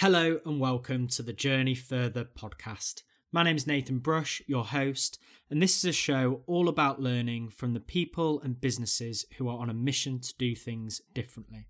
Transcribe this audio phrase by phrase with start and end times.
[0.00, 3.02] Hello and welcome to the Journey Further podcast.
[3.32, 7.50] My name is Nathan Brush, your host, and this is a show all about learning
[7.50, 11.66] from the people and businesses who are on a mission to do things differently.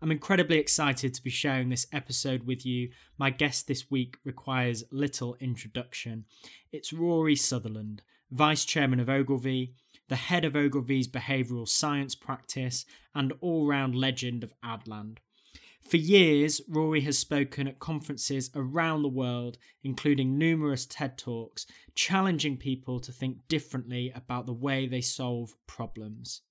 [0.00, 2.88] I'm incredibly excited to be sharing this episode with you.
[3.18, 6.24] My guest this week requires little introduction.
[6.72, 8.00] It's Rory Sutherland,
[8.30, 9.74] Vice Chairman of Ogilvy,
[10.08, 15.18] the head of Ogilvy's behavioural science practice, and all round legend of Adland.
[15.82, 22.56] For years, Rory has spoken at conferences around the world, including numerous TED Talks, challenging
[22.56, 26.42] people to think differently about the way they solve problems.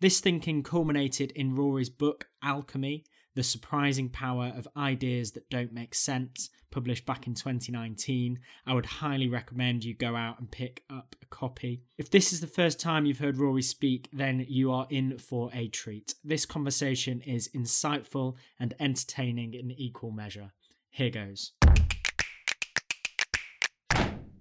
[0.00, 5.94] This thinking culminated in Rory's book Alchemy The Surprising Power of Ideas That Don't Make
[5.94, 8.38] Sense, published back in 2019.
[8.66, 11.82] I would highly recommend you go out and pick up a copy.
[11.96, 15.50] If this is the first time you've heard Rory speak, then you are in for
[15.54, 16.14] a treat.
[16.22, 20.52] This conversation is insightful and entertaining in equal measure.
[20.90, 21.52] Here goes.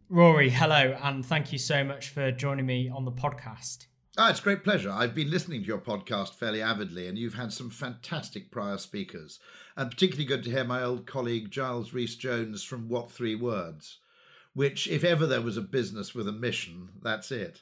[0.10, 3.86] Rory, hello, and thank you so much for joining me on the podcast.
[4.18, 4.92] Ah, it's great pleasure.
[4.92, 9.40] I've been listening to your podcast fairly avidly, and you've had some fantastic prior speakers.
[9.78, 14.00] And particularly good to hear my old colleague Giles Rhys Jones from What Three Words,
[14.54, 17.62] which, if ever there was a business with a mission, that's it.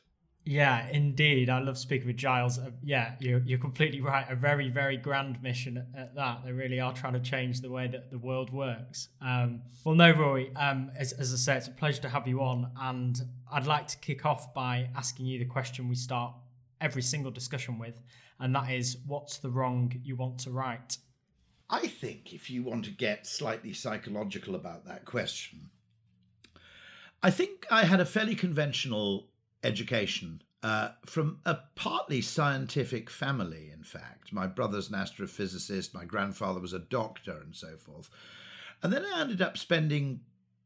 [0.49, 1.47] Yeah, indeed.
[1.47, 2.57] I love speaking with Giles.
[2.57, 4.25] Uh, yeah, you're, you're completely right.
[4.27, 6.43] A very, very grand mission at, at, that.
[6.43, 9.09] They really are trying to change the way that the world works.
[9.21, 12.41] Um, well, no, Rory, um, as, as I say, it's a pleasure to have you
[12.41, 12.71] on.
[12.81, 16.33] And I'd like to kick off by asking you the question we start
[16.81, 18.01] every single discussion with.
[18.39, 20.97] And that is what's the wrong you want to right?
[21.69, 25.69] I think if you want to get slightly psychological about that question,
[27.21, 29.27] I think I had a fairly conventional
[29.63, 34.33] education uh, from a partly scientific family, in fact.
[34.33, 38.09] My brother's an astrophysicist, my grandfather was a doctor, and so forth.
[38.83, 40.21] And then I ended up spending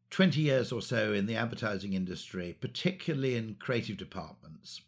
[0.09, 4.81] 20 years or so in the advertising industry, particularly in creative departments.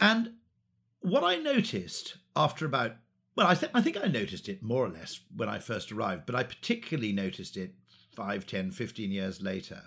[0.00, 0.34] And
[1.00, 2.96] what I noticed after about,
[3.36, 6.26] well, I, th- I think I noticed it more or less when I first arrived,
[6.26, 7.74] but I particularly noticed it
[8.14, 9.84] 5, 10, 15 years later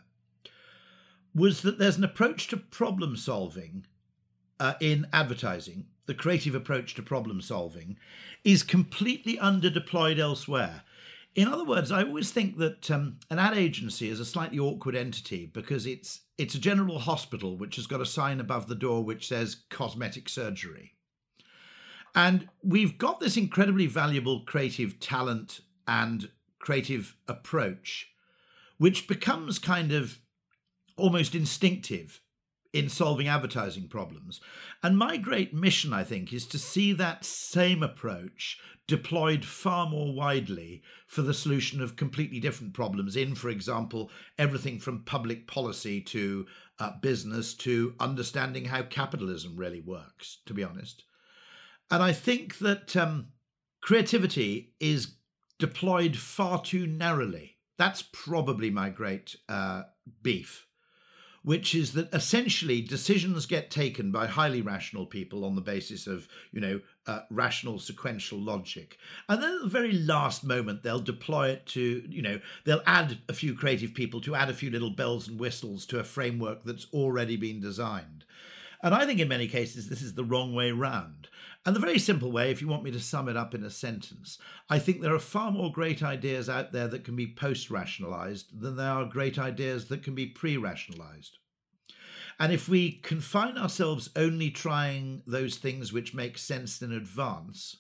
[1.36, 3.86] was that there's an approach to problem solving
[4.60, 7.98] uh, in advertising, the creative approach to problem solving,
[8.46, 10.84] is completely underdeployed elsewhere.
[11.36, 14.96] In other words, I always think that um, an ad agency is a slightly awkward
[14.96, 19.04] entity because it's it's a general hospital which has got a sign above the door
[19.04, 20.94] which says cosmetic surgery.
[22.14, 26.30] And we've got this incredibly valuable creative talent and
[26.60, 28.10] creative approach,
[28.78, 30.18] which becomes kind of
[30.98, 32.22] almost instinctive
[32.76, 34.42] in solving advertising problems.
[34.84, 40.14] And my great mission, I think, is to see that same approach deployed far more
[40.14, 46.02] widely for the solution of completely different problems, in, for example, everything from public policy
[46.02, 46.46] to
[46.80, 51.04] uh, business to understanding how capitalism really works, to be honest.
[51.90, 53.30] And I think that um,
[53.82, 55.16] creativity is
[55.60, 57.58] deployed far too narrowly.
[57.78, 59.84] That's probably my great uh,
[60.22, 60.65] beef
[61.46, 66.28] which is that essentially decisions get taken by highly rational people on the basis of,
[66.52, 68.98] you know, uh, rational sequential logic.
[69.30, 73.20] And then at the very last moment, they'll deploy it to, you know, they'll add
[73.30, 76.64] a few creative people to add a few little bells and whistles to a framework
[76.64, 78.26] that's already been designed.
[78.82, 81.28] And I think in many cases, this is the wrong way round.
[81.66, 83.72] And the very simple way, if you want me to sum it up in a
[83.72, 84.38] sentence,
[84.70, 88.62] I think there are far more great ideas out there that can be post rationalized
[88.62, 91.40] than there are great ideas that can be pre rationalized.
[92.40, 97.78] And if we confine ourselves only trying those things which make sense in advance,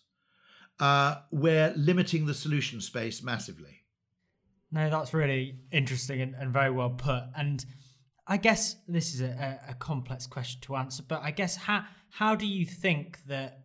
[0.79, 3.81] uh, we're limiting the solution space massively.
[4.71, 7.23] No, that's really interesting and, and very well put.
[7.35, 7.63] And
[8.27, 12.35] I guess this is a, a, complex question to answer, but I guess how how
[12.35, 13.64] do you think that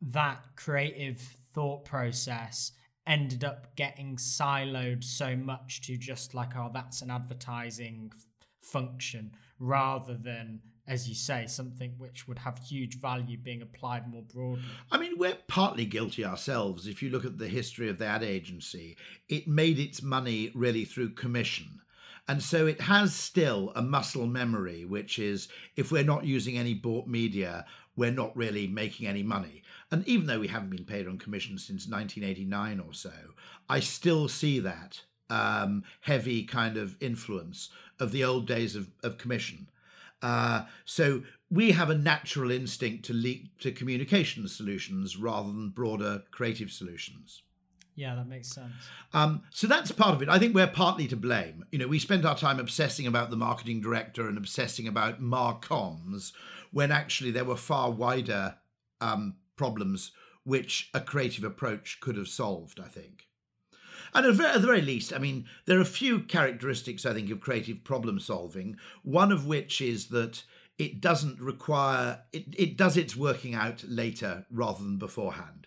[0.00, 1.20] that creative
[1.54, 2.72] thought process
[3.06, 8.26] ended up getting siloed so much to just like oh that's an advertising f-
[8.60, 14.22] function rather than as you say something which would have huge value being applied more
[14.22, 14.62] broadly.
[14.90, 16.86] I mean we're partly guilty ourselves.
[16.86, 18.96] If you look at the history of the ad agency
[19.28, 21.80] it made its money really through commission.
[22.28, 25.46] And so it has still a muscle memory, which is
[25.76, 27.64] if we're not using any bought media,
[27.94, 29.62] we're not really making any money.
[29.90, 33.12] And even though we haven't been paid on commission since 1989 or so,
[33.68, 39.18] I still see that um, heavy kind of influence of the old days of, of
[39.18, 39.68] commission.
[40.22, 46.22] Uh, so we have a natural instinct to leap to communication solutions rather than broader
[46.30, 47.42] creative solutions.
[47.94, 48.72] Yeah, that makes sense.
[49.14, 50.28] Um, so that's part of it.
[50.28, 51.64] I think we're partly to blame.
[51.72, 56.32] You know, we spent our time obsessing about the marketing director and obsessing about Marcoms
[56.72, 58.56] when actually there were far wider
[59.00, 60.12] um, problems
[60.44, 63.26] which a creative approach could have solved, I think.
[64.14, 67.40] And at the very least, I mean, there are a few characteristics, I think, of
[67.40, 70.44] creative problem solving, one of which is that
[70.78, 75.66] it doesn't require, it, it does its working out later rather than beforehand.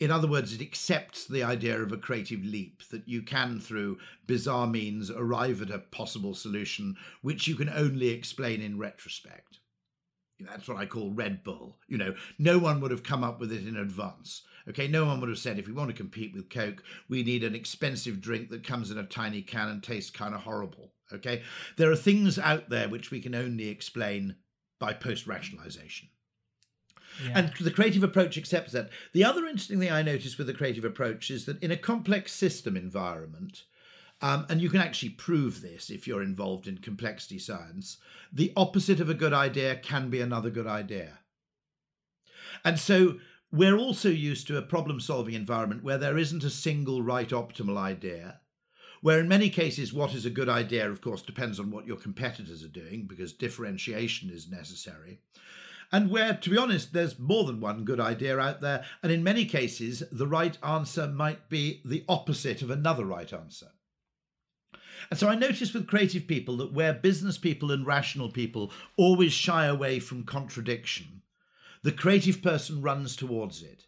[0.00, 3.98] In other words, it accepts the idea of a creative leap that you can, through
[4.26, 9.60] bizarre means, arrive at a possible solution which you can only explain in retrospect.
[10.48, 11.78] That's what I call Red Bull.
[11.88, 14.42] You know, no one would have come up with it in advance.
[14.68, 17.44] Okay, no one would have said if we want to compete with Coke, we need
[17.44, 20.92] an expensive drink that comes in a tiny can and tastes kind of horrible.
[21.12, 21.42] Okay,
[21.76, 24.36] there are things out there which we can only explain
[24.78, 26.08] by post rationalization.
[27.22, 27.38] Yeah.
[27.38, 28.90] And the creative approach accepts that.
[29.12, 32.32] The other interesting thing I noticed with the creative approach is that in a complex
[32.32, 33.64] system environment,
[34.24, 37.98] um, and you can actually prove this if you're involved in complexity science,
[38.32, 41.18] the opposite of a good idea can be another good idea.
[42.64, 43.18] And so
[43.52, 47.76] we're also used to a problem solving environment where there isn't a single right optimal
[47.76, 48.40] idea
[49.02, 51.98] where in many cases what is a good idea of course depends on what your
[51.98, 55.20] competitors are doing because differentiation is necessary
[55.92, 58.84] and where, to be honest, there's more than one good idea out there.
[59.02, 63.68] And in many cases, the right answer might be the opposite of another right answer.
[65.10, 69.32] And so I notice with creative people that where business people and rational people always
[69.32, 71.22] shy away from contradiction,
[71.82, 73.86] the creative person runs towards it.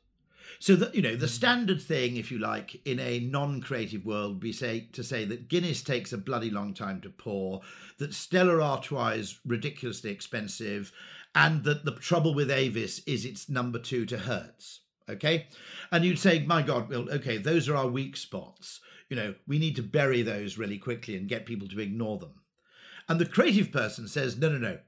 [0.59, 1.33] So that you know the hmm.
[1.33, 5.49] standard thing, if you like, in a non-creative world, would be say to say that
[5.49, 7.61] Guinness takes a bloody long time to pour,
[7.99, 10.93] that Stella Artois is ridiculously expensive,
[11.35, 14.81] and that the trouble with Avis is it's number two to Hertz.
[15.09, 15.47] Okay.
[15.93, 18.81] And you'd say, my God, well, okay, those are our weak spots.
[19.09, 22.41] You know, we need to bury those really quickly and get people to ignore them.
[23.09, 24.79] And the creative person says, no, no, no.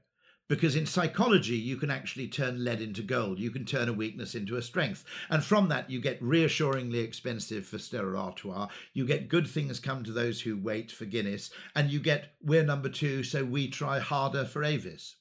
[0.49, 3.37] Because in psychology, you can actually turn lead into gold.
[3.37, 5.05] You can turn a weakness into a strength.
[5.29, 8.67] And from that, you get reassuringly expensive for Stella Artois.
[8.93, 11.51] You get good things come to those who wait for Guinness.
[11.75, 15.17] And you get, we're number two, so we try harder for Avis.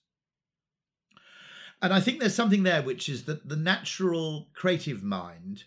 [1.83, 5.65] And I think there's something there which is that the natural creative mind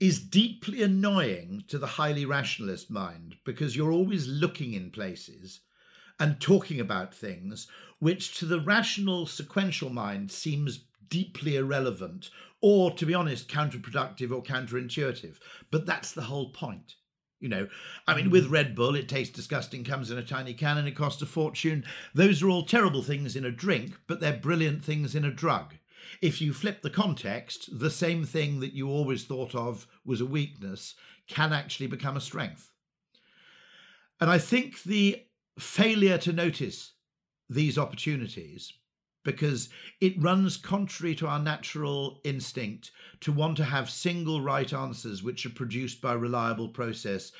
[0.00, 5.60] is deeply annoying to the highly rationalist mind because you're always looking in places
[6.18, 7.68] and talking about things
[7.98, 12.30] which to the rational sequential mind seems deeply irrelevant
[12.60, 15.38] or to be honest counterproductive or counterintuitive
[15.70, 16.96] but that's the whole point
[17.44, 17.68] you know,
[18.08, 18.52] I mean, with mm.
[18.52, 21.84] Red Bull, it tastes disgusting, comes in a tiny can, and it costs a fortune.
[22.14, 25.74] Those are all terrible things in a drink, but they're brilliant things in a drug.
[26.20, 30.26] If you flip the context, the same thing that you always thought of was a
[30.26, 30.94] weakness
[31.26, 32.70] can actually become a strength.
[34.20, 35.22] And I think the
[35.58, 36.92] failure to notice
[37.48, 38.72] these opportunities
[39.24, 39.70] because
[40.00, 42.90] it runs contrary to our natural instinct
[43.20, 47.32] to want to have single right answers which are produced by reliable process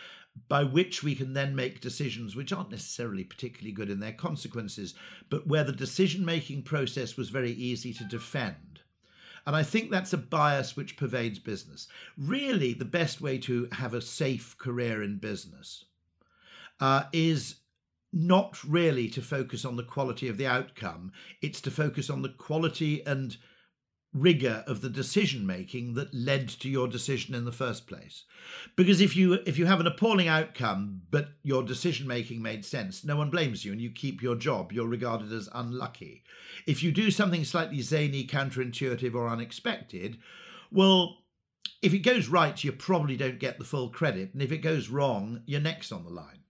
[0.48, 4.94] by which we can then make decisions which aren't necessarily particularly good in their consequences,
[5.30, 8.80] but where the decision making process was very easy to defend.
[9.46, 11.86] And I think that's a bias which pervades business.
[12.16, 15.84] Really, the best way to have a safe career in business
[16.80, 17.56] uh, is
[18.12, 21.12] not really to focus on the quality of the outcome,
[21.42, 23.36] it's to focus on the quality and
[24.14, 28.24] rigor of the decision making that led to your decision in the first place.
[28.76, 33.04] Because if you if you have an appalling outcome but your decision making made sense
[33.04, 34.72] no one blames you and you keep your job.
[34.72, 36.22] You're regarded as unlucky.
[36.64, 40.18] If you do something slightly zany counterintuitive or unexpected
[40.70, 41.18] well
[41.82, 44.32] if it goes right you probably don't get the full credit.
[44.32, 46.43] And if it goes wrong you're next on the line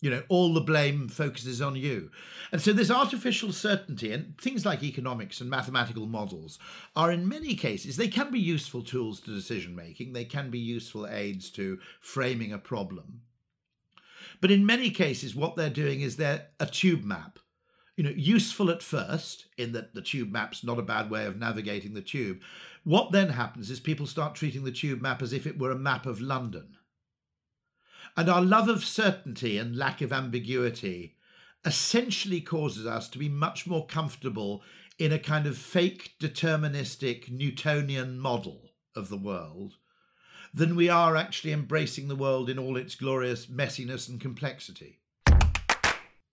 [0.00, 2.10] you know, all the blame focuses on you.
[2.52, 6.58] And so, this artificial certainty and things like economics and mathematical models
[6.96, 10.58] are, in many cases, they can be useful tools to decision making, they can be
[10.58, 13.20] useful aids to framing a problem.
[14.40, 17.38] But in many cases, what they're doing is they're a tube map.
[17.96, 21.36] You know, useful at first, in that the tube map's not a bad way of
[21.36, 22.40] navigating the tube.
[22.84, 25.78] What then happens is people start treating the tube map as if it were a
[25.78, 26.78] map of London
[28.20, 31.16] and our love of certainty and lack of ambiguity
[31.64, 34.62] essentially causes us to be much more comfortable
[34.98, 39.76] in a kind of fake deterministic Newtonian model of the world
[40.52, 44.98] than we are actually embracing the world in all its glorious messiness and complexity.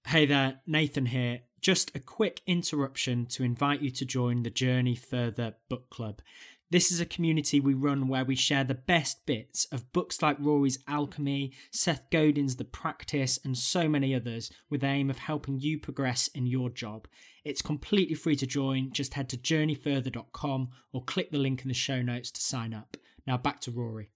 [0.08, 1.40] Hey there, Nathan here.
[1.62, 6.22] Just a quick interruption to invite you to join the Journey Further book club.
[6.70, 10.36] This is a community we run where we share the best bits of books like
[10.38, 15.62] Rory's Alchemy, Seth Godin's The Practice, and so many others with the aim of helping
[15.62, 17.08] you progress in your job.
[17.46, 18.92] It's completely free to join.
[18.92, 22.98] Just head to journeyfurther.com or click the link in the show notes to sign up.
[23.26, 24.10] Now back to Rory.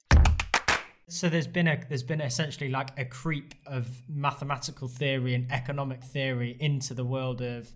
[1.08, 6.04] So there's been a there's been essentially like a creep of mathematical theory and economic
[6.04, 7.72] theory into the world of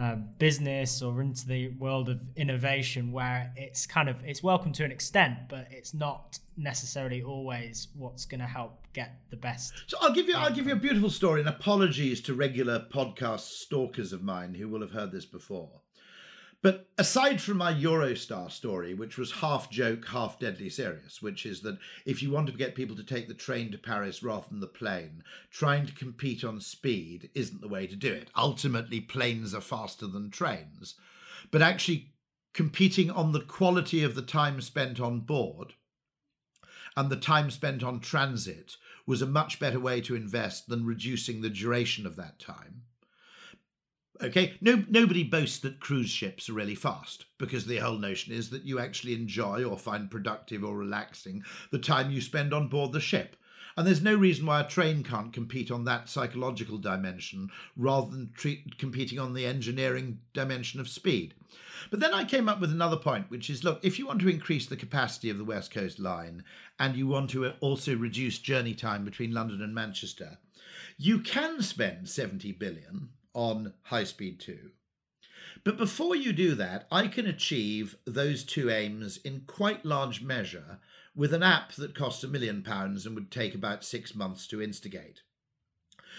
[0.00, 4.84] uh, business or into the world of innovation where it's kind of it's welcome to
[4.84, 9.96] an extent but it's not necessarily always what's going to help get the best so
[10.02, 14.12] i'll give you i'll give you a beautiful story and apologies to regular podcast stalkers
[14.12, 15.80] of mine who will have heard this before
[16.66, 21.60] but aside from my Eurostar story, which was half joke, half deadly serious, which is
[21.60, 24.58] that if you want to get people to take the train to Paris rather than
[24.58, 28.30] the plane, trying to compete on speed isn't the way to do it.
[28.36, 30.96] Ultimately, planes are faster than trains.
[31.52, 32.14] But actually,
[32.52, 35.74] competing on the quality of the time spent on board
[36.96, 41.42] and the time spent on transit was a much better way to invest than reducing
[41.42, 42.82] the duration of that time.
[44.22, 48.50] Okay, no, nobody boasts that cruise ships are really fast because the whole notion is
[48.50, 52.92] that you actually enjoy or find productive or relaxing the time you spend on board
[52.92, 53.36] the ship.
[53.76, 58.32] And there's no reason why a train can't compete on that psychological dimension rather than
[58.34, 61.34] treat, competing on the engineering dimension of speed.
[61.90, 64.30] But then I came up with another point, which is look, if you want to
[64.30, 66.42] increase the capacity of the West Coast line
[66.78, 70.38] and you want to uh, also reduce journey time between London and Manchester,
[70.96, 74.70] you can spend 70 billion on High Speed 2.
[75.62, 80.78] But before you do that, I can achieve those two aims in quite large measure
[81.14, 84.62] with an app that costs a million pounds and would take about six months to
[84.62, 85.22] instigate.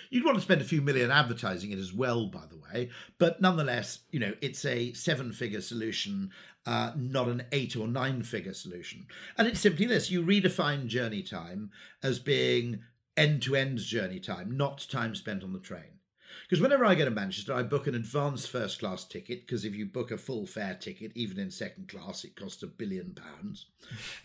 [0.09, 3.41] You'd want to spend a few million advertising it as well, by the way, but
[3.41, 6.31] nonetheless, you know, it's a seven figure solution,
[6.65, 9.07] uh, not an eight or nine figure solution.
[9.37, 11.71] And it's simply this you redefine journey time
[12.03, 12.81] as being
[13.15, 15.96] end to end journey time, not time spent on the train.
[16.43, 19.45] Because whenever I go to Manchester, I book an advanced first class ticket.
[19.45, 22.67] Because if you book a full fare ticket, even in second class, it costs a
[22.67, 23.67] billion pounds.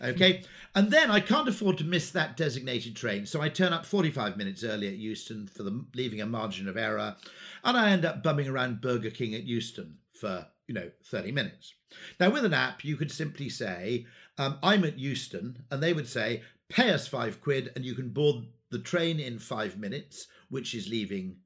[0.01, 0.43] Okay.
[0.75, 3.25] and then I can't afford to miss that designated train.
[3.25, 6.75] So I turn up 45 minutes early at Euston for the leaving a margin of
[6.75, 7.15] error.
[7.63, 11.73] And I end up bumming around Burger King at Euston for, you know, 30 minutes.
[12.19, 14.05] Now, with an app, you could simply say,
[14.37, 18.09] um, I'm at Euston, and they would say, pay us five quid and you can
[18.09, 21.37] board the train in five minutes, which is leaving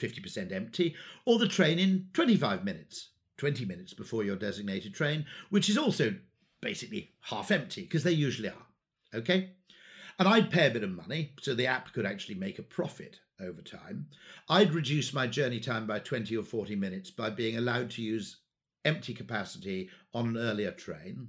[0.00, 5.68] 50% empty, or the train in 25 minutes, 20 minutes before your designated train, which
[5.68, 6.14] is also
[6.60, 8.66] basically half empty because they usually are.
[9.14, 9.50] Okay?
[10.18, 13.20] And I'd pay a bit of money so the app could actually make a profit
[13.40, 14.06] over time.
[14.48, 18.38] I'd reduce my journey time by 20 or 40 minutes by being allowed to use
[18.84, 21.28] empty capacity on an earlier train.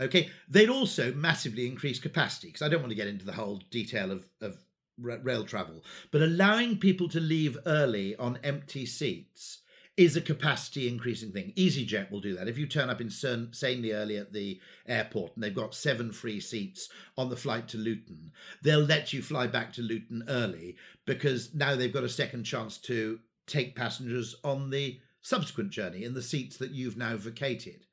[0.00, 3.62] Okay, they'd also massively increase capacity because I don't want to get into the whole
[3.70, 4.58] detail of, of
[4.98, 9.58] rail travel, but allowing people to leave early on empty seats
[9.96, 11.52] is a capacity increasing thing.
[11.56, 12.48] EasyJet will do that.
[12.48, 14.58] If you turn up insanely early at the
[14.88, 18.32] airport and they've got seven free seats on the flight to Luton,
[18.62, 22.78] they'll let you fly back to Luton early because now they've got a second chance
[22.78, 27.84] to take passengers on the subsequent journey in the seats that you've now vacated.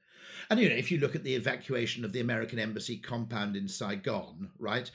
[0.49, 3.67] And you know, if you look at the evacuation of the American embassy compound in
[3.67, 4.89] Saigon, right,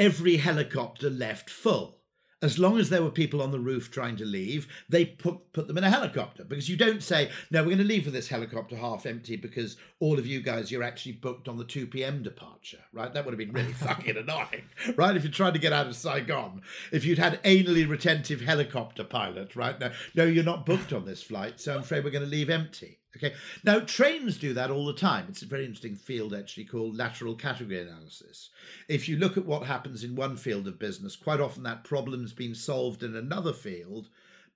[0.00, 1.98] every helicopter left full.
[2.42, 5.68] As long as there were people on the roof trying to leave, they put, put
[5.68, 8.28] them in a helicopter because you don't say, no, we're going to leave with this
[8.28, 12.22] helicopter half empty because all of you guys, you're actually booked on the 2 p.m.
[12.22, 13.12] departure, right?
[13.12, 14.62] That would have been really fucking annoying,
[14.96, 15.14] right?
[15.14, 19.54] If you tried to get out of Saigon, if you'd had anally retentive helicopter pilot,
[19.54, 19.78] right?
[19.78, 22.48] No, no, you're not booked on this flight, so I'm afraid we're going to leave
[22.48, 22.99] empty.
[23.16, 23.34] Okay.
[23.64, 25.26] Now, trains do that all the time.
[25.28, 28.50] It's a very interesting field actually called lateral category analysis.
[28.88, 32.32] If you look at what happens in one field of business, quite often that problem's
[32.32, 34.08] been solved in another field,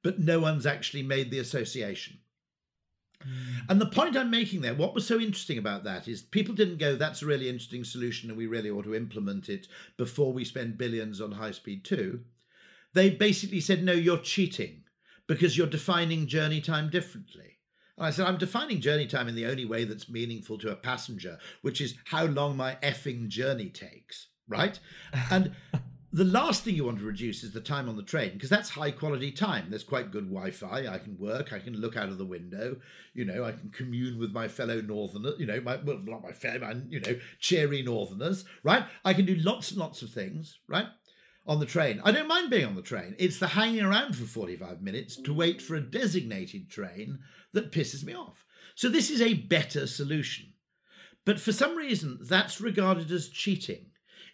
[0.02, 2.18] but no one's actually made the association.
[3.26, 3.70] Mm.
[3.70, 6.78] And the point I'm making there, what was so interesting about that is people didn't
[6.78, 10.44] go, that's a really interesting solution and we really ought to implement it before we
[10.44, 12.20] spend billions on high speed 2.
[12.92, 14.84] They basically said, no, you're cheating
[15.26, 17.53] because you're defining journey time differently.
[17.96, 20.76] And I said, I'm defining journey time in the only way that's meaningful to a
[20.76, 24.78] passenger, which is how long my effing journey takes, right?
[25.30, 25.52] and
[26.14, 28.70] the last thing you want to reduce is the time on the train because that's
[28.70, 29.66] high quality time.
[29.68, 30.86] There's quite good Wi Fi.
[30.86, 31.52] I can work.
[31.52, 32.76] I can look out of the window.
[33.14, 36.30] You know, I can commune with my fellow Northerners, you know, my, well, not my
[36.30, 38.84] fellow, my, you know, cheery Northerners, right?
[39.04, 40.86] I can do lots and lots of things, right?
[41.46, 42.00] on the train.
[42.02, 43.14] I don't mind being on the train.
[43.18, 47.18] It's the hanging around for 45 minutes to wait for a designated train
[47.54, 48.44] that pisses me off.
[48.74, 50.52] So this is a better solution.
[51.24, 53.86] But for some reason, that's regarded as cheating.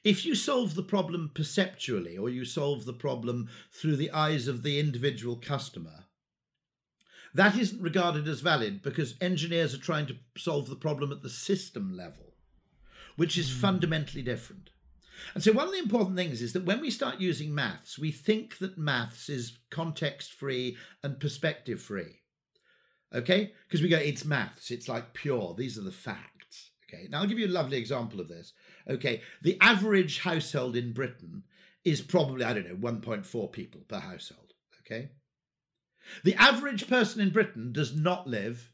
[0.02, 4.62] If you solve the problem perceptually or you solve the problem through the eyes of
[4.62, 6.06] the individual customer,
[7.34, 11.30] that isn't regarded as valid because engineers are trying to solve the problem at the
[11.30, 12.34] system level,
[13.16, 13.60] which is mm.
[13.60, 14.70] fundamentally different.
[15.34, 18.10] And so, one of the important things is that when we start using maths, we
[18.10, 22.19] think that maths is context free and perspective free.
[23.14, 23.52] Okay?
[23.66, 26.70] Because we go, it's maths, it's like pure, these are the facts.
[26.88, 27.08] Okay?
[27.08, 28.52] Now, I'll give you a lovely example of this.
[28.88, 29.22] Okay?
[29.42, 31.44] The average household in Britain
[31.84, 34.52] is probably, I don't know, 1.4 people per household.
[34.80, 35.10] Okay?
[36.24, 38.72] The average person in Britain does not live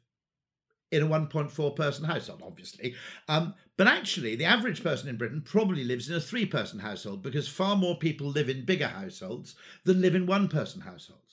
[0.90, 2.94] in a 1.4 person household, obviously.
[3.28, 7.22] Um, but actually, the average person in Britain probably lives in a three person household
[7.22, 11.25] because far more people live in bigger households than live in one person households.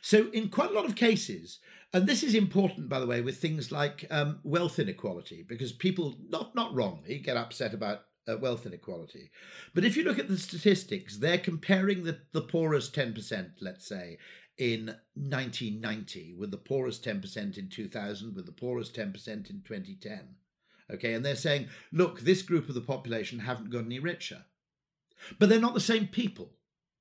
[0.00, 1.58] So, in quite a lot of cases,
[1.92, 6.16] and this is important, by the way, with things like um, wealth inequality, because people,
[6.28, 9.30] not, not wrongly, get upset about uh, wealth inequality.
[9.74, 14.18] But if you look at the statistics, they're comparing the, the poorest 10%, let's say,
[14.58, 19.06] in 1990 with the poorest 10% in 2000 with the poorest 10%
[19.50, 20.20] in 2010
[20.90, 24.44] okay and they're saying look this group of the population haven't got any richer.
[25.38, 26.52] But they're not the same people.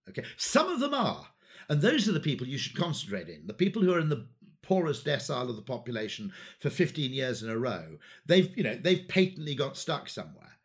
[0.10, 1.28] Okay some of them are
[1.70, 4.28] and those are the people you should concentrate in the people who are in the
[4.62, 9.08] poorest decile of the population for 15 years in a row they've you know they've
[9.08, 10.58] patently got stuck somewhere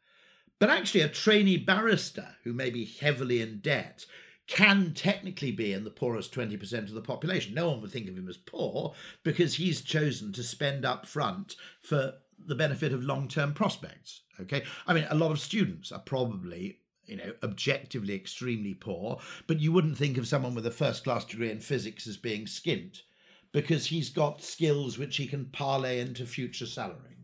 [0.58, 4.06] but actually a trainee barrister who may be heavily in debt
[4.50, 7.54] can technically be in the poorest 20% of the population.
[7.54, 11.54] No one would think of him as poor because he's chosen to spend up front
[11.82, 12.14] for
[12.46, 14.22] the benefit of long term prospects.
[14.40, 14.64] Okay.
[14.88, 16.79] I mean, a lot of students are probably
[17.10, 21.24] you know, objectively extremely poor, but you wouldn't think of someone with a first class
[21.24, 23.02] degree in physics as being skint
[23.52, 27.16] because he's got skills which he can parlay into future salary.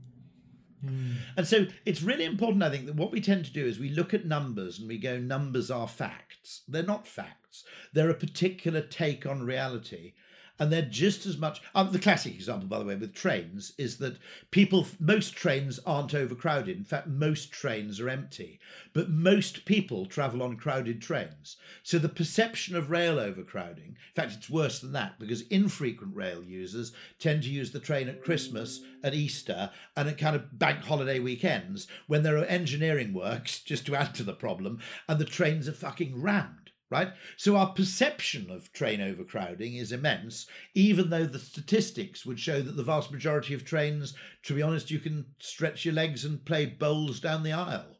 [0.85, 1.14] Mm.
[1.37, 3.88] And so it's really important, I think, that what we tend to do is we
[3.88, 6.63] look at numbers and we go, numbers are facts.
[6.69, 10.15] They're not facts, they're a particular take on reality
[10.58, 11.60] and they're just as much.
[11.75, 14.19] Um, the classic example, by the way, with trains is that
[14.50, 16.76] people, most trains aren't overcrowded.
[16.76, 18.58] In fact, most trains are empty,
[18.92, 21.56] but most people travel on crowded trains.
[21.82, 26.42] So the perception of rail overcrowding, in fact, it's worse than that because infrequent rail
[26.42, 30.84] users tend to use the train at Christmas, at Easter, and at kind of bank
[30.84, 35.25] holiday weekends when there are engineering works, just to add to the problem, and the
[35.25, 37.08] trains are fucking rammed right?
[37.36, 42.76] So our perception of train overcrowding is immense, even though the statistics would show that
[42.76, 46.66] the vast majority of trains, to be honest, you can stretch your legs and play
[46.66, 47.96] bowls down the aisle.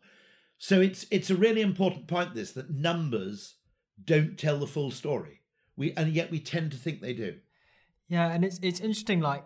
[0.59, 3.57] So it's it's a really important point this that numbers
[4.03, 5.40] don't tell the full story.
[5.77, 7.37] We and yet we tend to think they do.
[8.09, 9.44] Yeah, and it's it's interesting like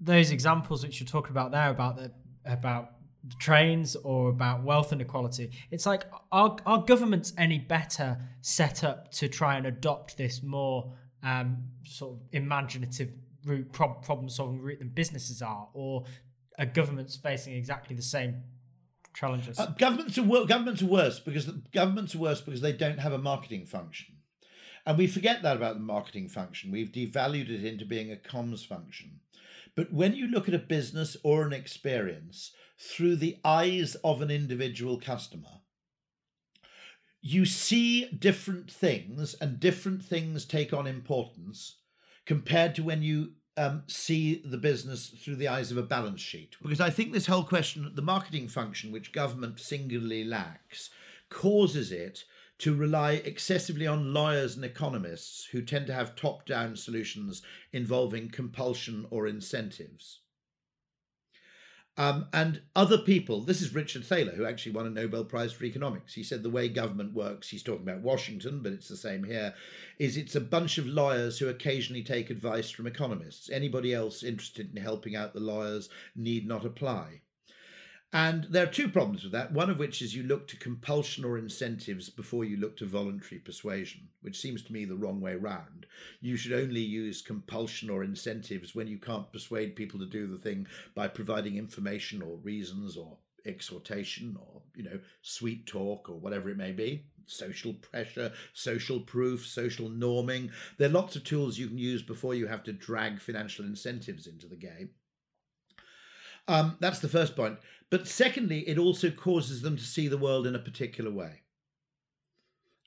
[0.00, 2.12] those examples which you're talking about there about the
[2.44, 2.92] about
[3.38, 5.50] trains or about wealth inequality.
[5.70, 10.92] It's like our our government's any better set up to try and adopt this more
[11.22, 13.10] um, sort of imaginative
[13.44, 16.04] route, problem solving route than businesses are, or
[16.58, 18.42] a government's facing exactly the same
[19.14, 19.58] challenges.
[19.58, 22.98] Uh, governments are wor- governments are worse because the, governments are worse because they don't
[22.98, 24.14] have a marketing function.
[24.86, 26.70] And we forget that about the marketing function.
[26.70, 29.20] We've devalued it into being a comms function.
[29.76, 34.30] But when you look at a business or an experience, through the eyes of an
[34.30, 35.62] individual customer.
[37.20, 41.78] You see different things, and different things take on importance
[42.24, 46.54] compared to when you um, see the business through the eyes of a balance sheet.
[46.62, 50.90] Because I think this whole question, the marketing function, which government singularly lacks,
[51.28, 52.24] causes it
[52.58, 58.28] to rely excessively on lawyers and economists who tend to have top down solutions involving
[58.28, 60.20] compulsion or incentives.
[61.98, 65.64] Um, and other people, this is Richard Thaler, who actually won a Nobel Prize for
[65.64, 66.14] Economics.
[66.14, 69.52] He said the way government works, he's talking about Washington, but it's the same here,
[69.98, 73.50] is it's a bunch of lawyers who occasionally take advice from economists.
[73.50, 77.20] Anybody else interested in helping out the lawyers need not apply.
[78.12, 79.52] And there are two problems with that.
[79.52, 83.38] One of which is you look to compulsion or incentives before you look to voluntary
[83.38, 85.84] persuasion, which seems to me the wrong way round.
[86.22, 90.38] You should only use compulsion or incentives when you can't persuade people to do the
[90.38, 96.48] thing by providing information or reasons or exhortation or, you know, sweet talk or whatever
[96.48, 97.04] it may be.
[97.26, 100.50] Social pressure, social proof, social norming.
[100.78, 104.26] There are lots of tools you can use before you have to drag financial incentives
[104.26, 104.90] into the game.
[106.48, 107.58] Um, that's the first point.
[107.90, 111.42] But secondly, it also causes them to see the world in a particular way.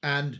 [0.03, 0.39] And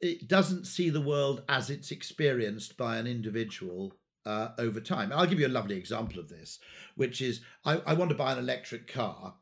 [0.00, 5.12] it doesn't see the world as it's experienced by an individual uh, over time.
[5.12, 6.58] I'll give you a lovely example of this,
[6.96, 9.34] which is I, I want to buy an electric car.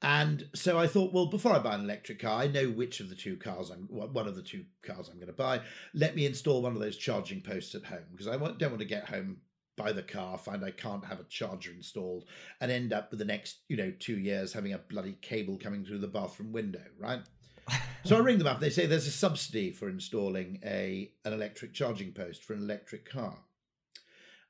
[0.00, 3.08] And so I thought, well, before I buy an electric car, I know which of
[3.08, 5.60] the two cars I'm one of the two cars I'm going to buy.
[5.94, 8.84] Let me install one of those charging posts at home because I don't want to
[8.84, 9.36] get home
[9.82, 12.24] buy the car, find I can't have a charger installed,
[12.60, 15.84] and end up with the next, you know, two years having a bloody cable coming
[15.84, 17.20] through the bathroom window, right?
[18.04, 18.60] so I ring them up.
[18.60, 23.08] They say there's a subsidy for installing a an electric charging post for an electric
[23.08, 23.36] car.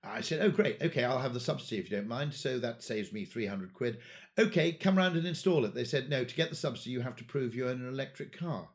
[0.04, 0.82] I said, "Oh, great.
[0.82, 2.34] Okay, I'll have the subsidy if you don't mind.
[2.34, 3.98] So that saves me three hundred quid.
[4.38, 7.16] Okay, come round and install it." They said, "No, to get the subsidy, you have
[7.16, 8.68] to prove you own an electric car."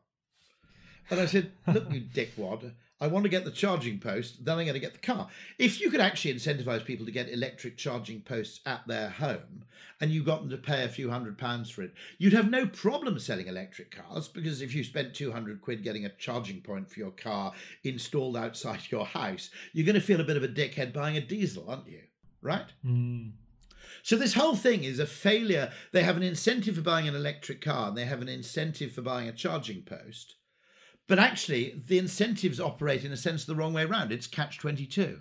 [1.10, 4.64] And I said, "Look, you dickwad." I want to get the charging post, then I'm
[4.64, 5.28] going to get the car.
[5.56, 9.64] If you could actually incentivize people to get electric charging posts at their home
[10.00, 12.66] and you got them to pay a few hundred pounds for it, you'd have no
[12.66, 16.98] problem selling electric cars because if you spent 200 quid getting a charging point for
[16.98, 17.52] your car
[17.84, 21.20] installed outside your house, you're going to feel a bit of a dickhead buying a
[21.20, 22.02] diesel, aren't you?
[22.42, 22.66] Right?
[22.84, 23.30] Mm.
[24.02, 25.70] So this whole thing is a failure.
[25.92, 29.02] They have an incentive for buying an electric car and they have an incentive for
[29.02, 30.34] buying a charging post
[31.08, 34.12] but actually, the incentives operate in a sense the wrong way around.
[34.12, 35.20] It's catch 22.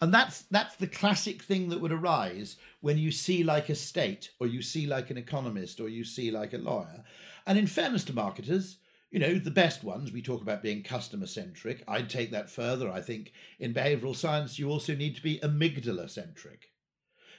[0.00, 4.30] And that's that's the classic thing that would arise when you see like a state,
[4.40, 7.04] or you see like an economist, or you see like a lawyer.
[7.46, 8.78] And in fairness to marketers,
[9.10, 11.84] you know, the best ones, we talk about being customer centric.
[11.86, 12.90] I'd take that further.
[12.90, 16.70] I think in behavioral science, you also need to be amygdala centric.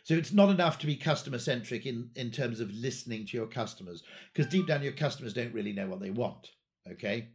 [0.04, 3.48] So it's not enough to be customer centric in, in terms of listening to your
[3.48, 6.52] customers, because deep down, your customers don't really know what they want.
[6.92, 7.30] Okay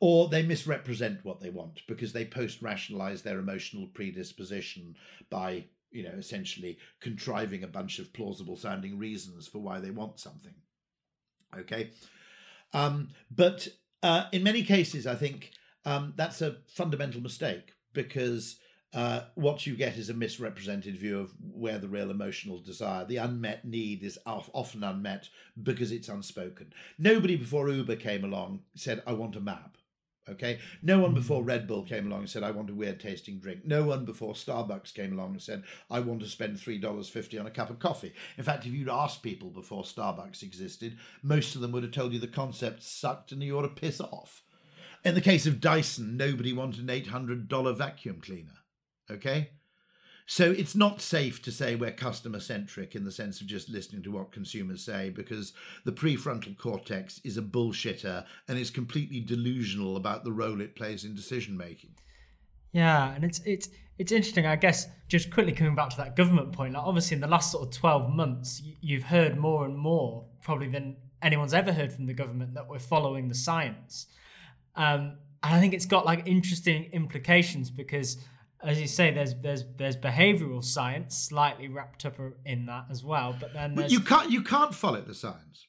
[0.00, 4.96] or they misrepresent what they want because they post rationalize their emotional predisposition
[5.28, 10.18] by you know essentially contriving a bunch of plausible sounding reasons for why they want
[10.18, 10.54] something
[11.56, 11.90] okay
[12.72, 13.68] um, but
[14.02, 15.52] uh, in many cases i think
[15.84, 18.60] um, that's a fundamental mistake because
[18.92, 23.18] uh, what you get is a misrepresented view of where the real emotional desire, the
[23.18, 25.28] unmet need, is often unmet
[25.62, 26.72] because it's unspoken.
[26.98, 29.76] Nobody before Uber came along said, I want a map.
[30.28, 30.58] Okay.
[30.82, 31.16] No one hmm.
[31.16, 33.64] before Red Bull came along and said, I want a weird tasting drink.
[33.64, 37.50] No one before Starbucks came along and said, I want to spend $3.50 on a
[37.50, 38.12] cup of coffee.
[38.36, 42.12] In fact, if you'd asked people before Starbucks existed, most of them would have told
[42.12, 44.42] you the concept sucked and you ought to piss off.
[45.04, 48.58] In the case of Dyson, nobody wanted an $800 vacuum cleaner.
[49.10, 49.50] Okay.
[50.30, 54.04] So it's not safe to say we're customer centric in the sense of just listening
[54.04, 59.96] to what consumers say because the prefrontal cortex is a bullshitter and is completely delusional
[59.96, 61.90] about the role it plays in decision making.
[62.70, 64.46] Yeah, and it's it's it's interesting.
[64.46, 67.50] I guess just quickly coming back to that government point, like obviously in the last
[67.50, 72.06] sort of twelve months, you've heard more and more probably than anyone's ever heard from
[72.06, 74.06] the government that we're following the science.
[74.76, 78.18] Um, and I think it's got like interesting implications because
[78.62, 83.34] as you say, there's there's there's behavioural science slightly wrapped up in that as well.
[83.38, 85.66] But then well, you can't you can't follow the science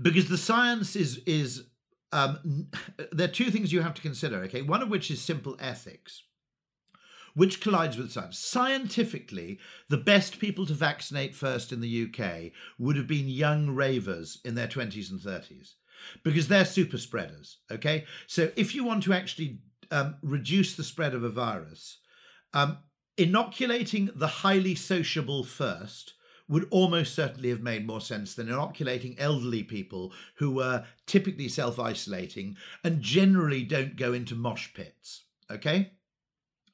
[0.00, 1.64] because the science is is
[2.12, 2.68] um,
[3.12, 4.36] there are two things you have to consider.
[4.42, 6.22] Okay, one of which is simple ethics,
[7.34, 8.38] which collides with science.
[8.38, 14.40] Scientifically, the best people to vaccinate first in the UK would have been young ravers
[14.44, 15.74] in their twenties and thirties
[16.22, 17.58] because they're super spreaders.
[17.72, 19.58] Okay, so if you want to actually
[19.92, 21.98] um, reduce the spread of a virus,
[22.54, 22.78] um,
[23.16, 26.14] inoculating the highly sociable first
[26.48, 31.78] would almost certainly have made more sense than inoculating elderly people who were typically self
[31.78, 35.24] isolating and generally don't go into mosh pits.
[35.50, 35.92] Okay?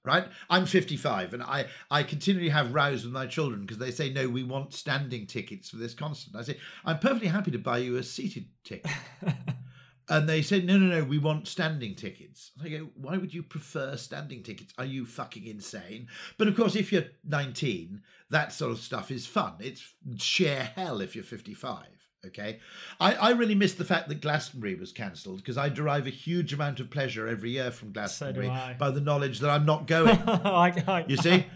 [0.05, 0.27] Right?
[0.49, 4.29] I'm 55 and I, I continually have rows with my children because they say, no,
[4.29, 6.35] we want standing tickets for this concert.
[6.35, 8.91] I say, I'm perfectly happy to buy you a seated ticket.
[10.11, 12.53] And they said, no, no, no, we want standing tickets.
[12.63, 14.73] I go, why would you prefer standing tickets?
[14.79, 16.09] Are you fucking insane?
[16.39, 19.55] But of course, if you're 19, that sort of stuff is fun.
[19.61, 21.98] It's sheer hell if you're 55.
[22.27, 22.59] Okay,
[22.99, 26.53] I, I really miss the fact that Glastonbury was cancelled because I derive a huge
[26.53, 30.19] amount of pleasure every year from Glastonbury so by the knowledge that I'm not going.
[31.09, 31.47] you see,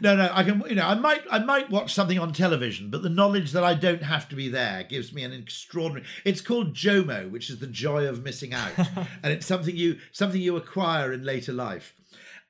[0.00, 3.02] no, no, I can, you know, I might, I might watch something on television, but
[3.02, 6.06] the knowledge that I don't have to be there gives me an extraordinary.
[6.24, 8.78] It's called JOMO, which is the joy of missing out,
[9.24, 11.94] and it's something you, something you acquire in later life,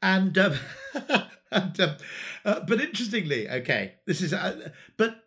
[0.03, 0.37] and.
[0.37, 0.55] Um,
[1.53, 1.97] and um,
[2.45, 5.22] uh, but interestingly, okay, this is, uh, but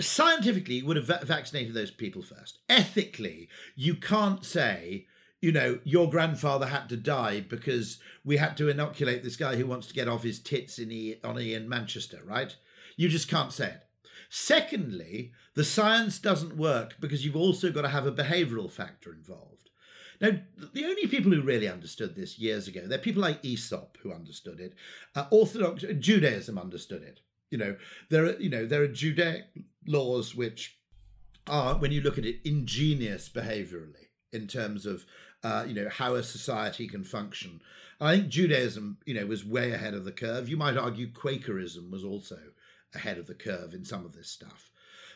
[0.00, 5.06] scientifically you would have va- vaccinated those people first ethically you can't say
[5.40, 9.66] you know your grandfather had to die because we had to inoculate this guy who
[9.66, 12.56] wants to get off his tits in e- on e in manchester right
[12.96, 13.84] you just can't say it
[14.30, 19.70] secondly the science doesn't work because you've also got to have a behavioral factor involved
[20.20, 20.30] Now,
[20.74, 24.58] the only people who really understood this years ago, they're people like Aesop who understood
[24.60, 24.74] it.
[25.14, 27.20] Uh, Orthodox Judaism understood it.
[27.50, 27.76] You know,
[28.10, 29.44] there are you know there are Judaic
[29.88, 30.78] laws which
[31.48, 35.06] are, when you look at it, ingenious behaviorally in terms of
[35.42, 37.60] uh, you know how a society can function.
[38.00, 40.48] I think Judaism, you know, was way ahead of the curve.
[40.48, 42.38] You might argue Quakerism was also
[42.94, 44.70] ahead of the curve in some of this stuff.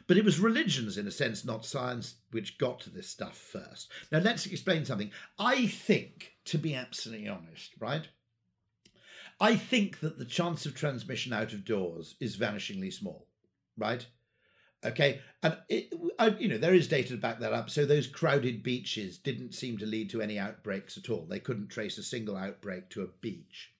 [0.09, 3.91] But it was religions, in a sense, not science, which got to this stuff first.
[4.11, 5.13] Now, let's explain something.
[5.39, 8.09] I think, to be absolutely honest, right?
[9.41, 13.29] I think that the chance of transmission out of doors is vanishingly small,
[13.77, 14.07] right?
[14.85, 17.71] Okay, and it, I, you know there is data to back that up.
[17.71, 21.25] So those crowded beaches didn't seem to lead to any outbreaks at all.
[21.29, 23.71] They couldn't trace a single outbreak to a beach.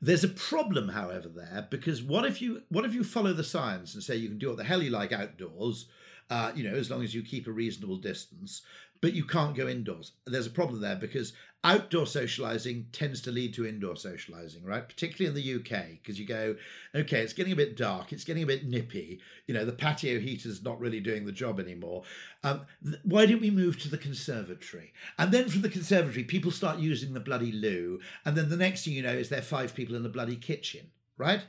[0.00, 3.94] There's a problem, however, there because what if you what if you follow the science
[3.94, 5.86] and say you can do what the hell you like outdoors,
[6.30, 8.62] uh, you know, as long as you keep a reasonable distance,
[9.04, 10.12] but you can't go indoors.
[10.24, 14.88] There's a problem there because outdoor socializing tends to lead to indoor socializing, right?
[14.88, 16.56] Particularly in the UK, because you go,
[16.94, 20.18] okay, it's getting a bit dark, it's getting a bit nippy, you know, the patio
[20.18, 22.04] heater's not really doing the job anymore.
[22.44, 24.94] Um, th- why don't we move to the conservatory?
[25.18, 28.86] And then from the conservatory, people start using the bloody loo, and then the next
[28.86, 30.86] thing you know is there are five people in the bloody kitchen,
[31.18, 31.42] right?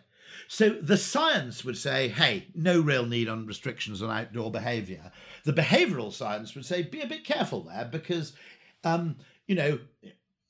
[0.48, 5.12] So the science would say, hey, no real need on restrictions on outdoor behaviour.
[5.44, 8.34] The behavioural science would say, be a bit careful there because,
[8.84, 9.18] um,
[9.48, 9.80] you know,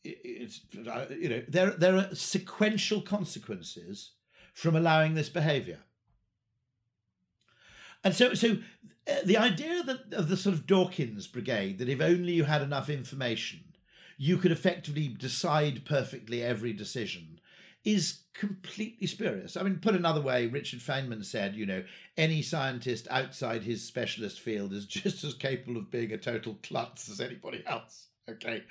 [0.03, 0.61] it's
[1.09, 4.11] you know there there are sequential consequences
[4.53, 5.79] from allowing this behaviour.
[8.03, 8.57] And so, so
[9.09, 12.61] uh, the idea that of the sort of Dawkins brigade that if only you had
[12.61, 13.63] enough information,
[14.17, 17.39] you could effectively decide perfectly every decision
[17.85, 19.55] is completely spurious.
[19.55, 21.83] I mean, put another way, Richard Feynman said, you know,
[22.17, 27.09] any scientist outside his specialist field is just as capable of being a total klutz
[27.09, 28.07] as anybody else.
[28.29, 28.63] Okay.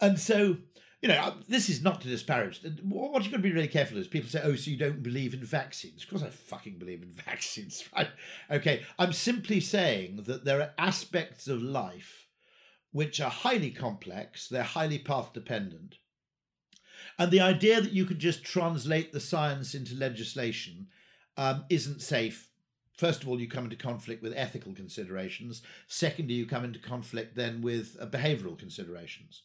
[0.00, 0.56] And so,
[1.00, 2.60] you know, uh, this is not to disparage.
[2.82, 5.34] What you've got to be really careful is people say, oh, so you don't believe
[5.34, 6.02] in vaccines.
[6.02, 8.08] Of course, I fucking believe in vaccines, right?
[8.50, 8.82] Okay.
[8.98, 12.26] I'm simply saying that there are aspects of life
[12.90, 15.96] which are highly complex, they're highly path dependent
[17.18, 20.88] and the idea that you could just translate the science into legislation
[21.36, 22.48] um, isn't safe.
[22.96, 25.62] First of all, you come into conflict with ethical considerations.
[25.88, 29.42] Secondly, you come into conflict then with uh, behavioral considerations.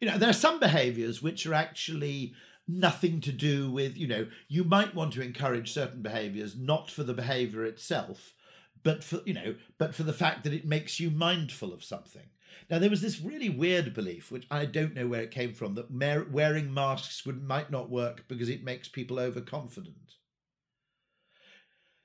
[0.00, 2.32] You know, there are some behaviors which are actually
[2.66, 7.02] nothing to do with, you know, you might want to encourage certain behaviors not for
[7.02, 8.34] the behavior itself,
[8.82, 12.28] but for, you know, but for the fact that it makes you mindful of something.
[12.70, 15.74] Now, there was this really weird belief, which I don't know where it came from,
[15.74, 15.90] that
[16.30, 20.14] wearing masks would might not work because it makes people overconfident.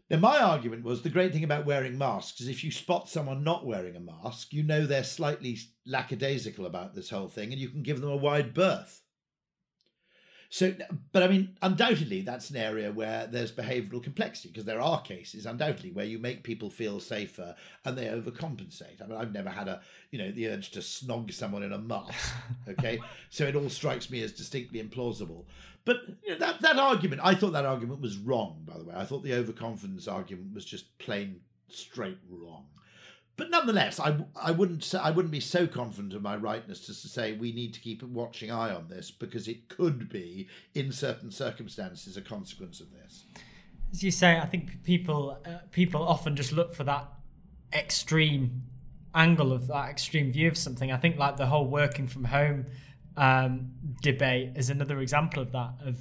[0.10, 3.44] Now, my argument was the great thing about wearing masks is if you spot someone
[3.44, 7.70] not wearing a mask, you know they're slightly lackadaisical about this whole thing and you
[7.70, 9.02] can give them a wide berth.
[10.56, 10.74] So,
[11.12, 15.46] but I mean, undoubtedly, that's an area where there's behavioural complexity because there are cases,
[15.46, 19.02] undoubtedly, where you make people feel safer and they overcompensate.
[19.04, 21.78] I mean, I've never had a, you know, the urge to snog someone in a
[21.78, 22.34] mask.
[22.70, 25.44] Okay, so it all strikes me as distinctly implausible.
[25.84, 28.62] But you know, that that argument, I thought that argument was wrong.
[28.66, 32.66] By the way, I thought the overconfidence argument was just plain straight wrong
[33.38, 37.10] but nonetheless, I, I wouldn't I wouldn't be so confident of my rightness as to
[37.10, 40.92] say we need to keep a watching eye on this because it could be, in
[40.92, 43.26] certain circumstances, a consequence of this.
[43.92, 47.10] As you say, I think people uh, people often just look for that
[47.74, 48.64] extreme
[49.14, 50.92] angle of that extreme view of something.
[50.92, 52.68] I think like the whole working from home
[53.18, 53.72] um,
[54.02, 55.74] debate is another example of that.
[55.86, 55.98] Of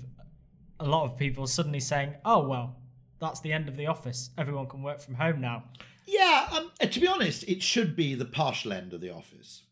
[0.79, 2.77] a lot of people suddenly saying, "Oh well,
[3.19, 4.31] that's the end of the office.
[4.39, 5.65] Everyone can work from home now."
[6.07, 9.63] Yeah, um, to be honest, it should be the partial end of the office.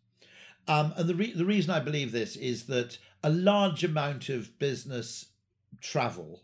[0.69, 4.59] Um, and the re- the reason I believe this is that a large amount of
[4.59, 5.27] business
[5.81, 6.43] travel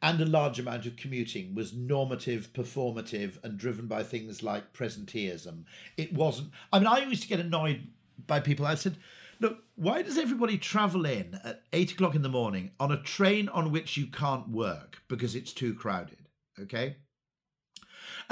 [0.00, 5.64] and a large amount of commuting was normative, performative, and driven by things like presenteeism.
[5.96, 6.50] It wasn't.
[6.72, 7.88] I mean, I used to get annoyed
[8.26, 8.66] by people.
[8.66, 8.96] I said,
[9.38, 13.48] "Look, why does everybody travel in at eight o'clock in the morning on a train
[13.50, 16.18] on which you can't work because it's too crowded?"
[16.58, 16.96] Okay.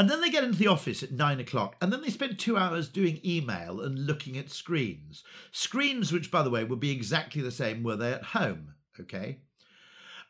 [0.01, 2.57] And then they get into the office at nine o'clock, and then they spend two
[2.57, 5.23] hours doing email and looking at screens.
[5.53, 8.73] Screens, which, by the way, would be exactly the same were they at home.
[8.99, 9.41] Okay.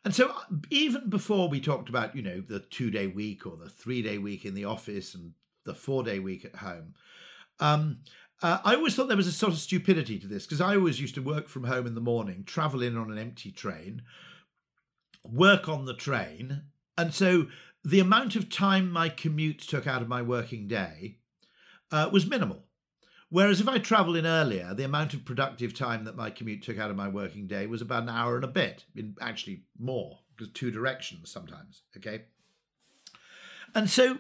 [0.05, 0.35] And so,
[0.71, 4.19] even before we talked about, you know, the two day week or the three day
[4.19, 6.95] week in the office and the four day week at home,
[7.61, 8.01] um,
[8.43, 11.01] uh, I always thought there was a sort of stupidity to this because I always
[11.01, 14.03] used to work from home in the morning, travel in on an empty train,
[15.23, 16.63] work on the train.
[16.99, 17.47] And so
[17.85, 21.19] the amount of time my commute took out of my working day
[21.91, 22.65] uh, was minimal.
[23.31, 26.79] Whereas if I travel in earlier, the amount of productive time that my commute took
[26.79, 30.19] out of my working day was about an hour and a bit, in actually more,
[30.37, 31.83] because two directions sometimes.
[31.97, 32.23] Okay.
[33.75, 34.19] And so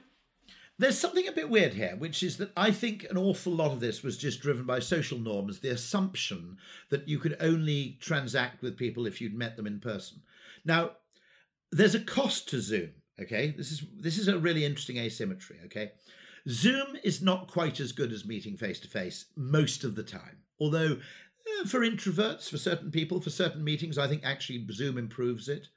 [0.79, 3.81] there's something a bit weird here, which is that I think an awful lot of
[3.81, 6.57] this was just driven by social norms, the assumption
[6.89, 10.23] that you could only transact with people if you'd met them in person.
[10.65, 10.93] Now,
[11.73, 12.91] there's a cost to Zoom.
[13.21, 15.59] Okay, this is this is a really interesting asymmetry.
[15.67, 15.93] Okay,
[16.49, 20.39] Zoom is not quite as good as meeting face to face most of the time.
[20.59, 25.49] Although, eh, for introverts, for certain people, for certain meetings, I think actually Zoom improves
[25.49, 25.69] it.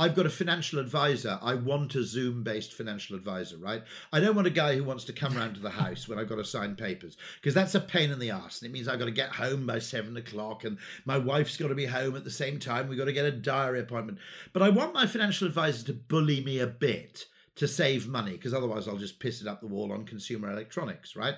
[0.00, 1.40] I've got a financial advisor.
[1.42, 3.82] I want a Zoom based financial advisor, right?
[4.12, 6.28] I don't want a guy who wants to come round to the house when I've
[6.28, 8.62] got to sign papers because that's a pain in the ass.
[8.62, 11.68] And it means I've got to get home by seven o'clock and my wife's got
[11.68, 12.88] to be home at the same time.
[12.88, 14.18] We've got to get a diary appointment.
[14.52, 18.54] But I want my financial advisor to bully me a bit to save money because
[18.54, 21.34] otherwise I'll just piss it up the wall on consumer electronics, right?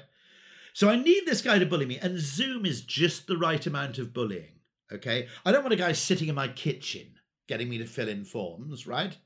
[0.75, 3.99] So I need this guy to bully me, and Zoom is just the right amount
[3.99, 4.61] of bullying.
[4.93, 7.20] Okay, I don't want a guy sitting in my kitchen
[7.51, 9.17] getting me to fill in forms, right?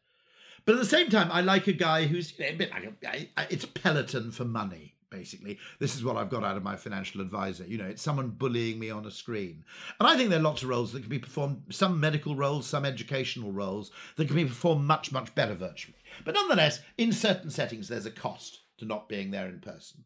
[0.65, 2.91] But at the same time, I like a guy who's you know, a bit like
[3.05, 4.95] a, it's Peloton for money.
[5.11, 7.65] Basically, this is what I've got out of my financial advisor.
[7.65, 9.63] You know, it's someone bullying me on a screen.
[10.01, 12.67] And I think there are lots of roles that can be performed, some medical roles,
[12.67, 15.99] some educational roles that can be performed much, much better virtually.
[16.25, 20.03] But nonetheless, in certain settings, there's a cost to not being there in person.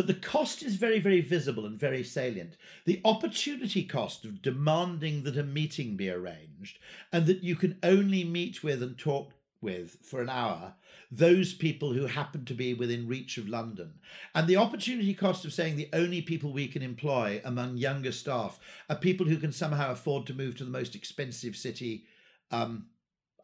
[0.00, 2.56] But the cost is very, very visible and very salient.
[2.86, 6.78] The opportunity cost of demanding that a meeting be arranged
[7.12, 10.72] and that you can only meet with and talk with for an hour
[11.10, 13.92] those people who happen to be within reach of London.
[14.34, 18.58] And the opportunity cost of saying the only people we can employ among younger staff
[18.88, 22.06] are people who can somehow afford to move to the most expensive city
[22.50, 22.86] um,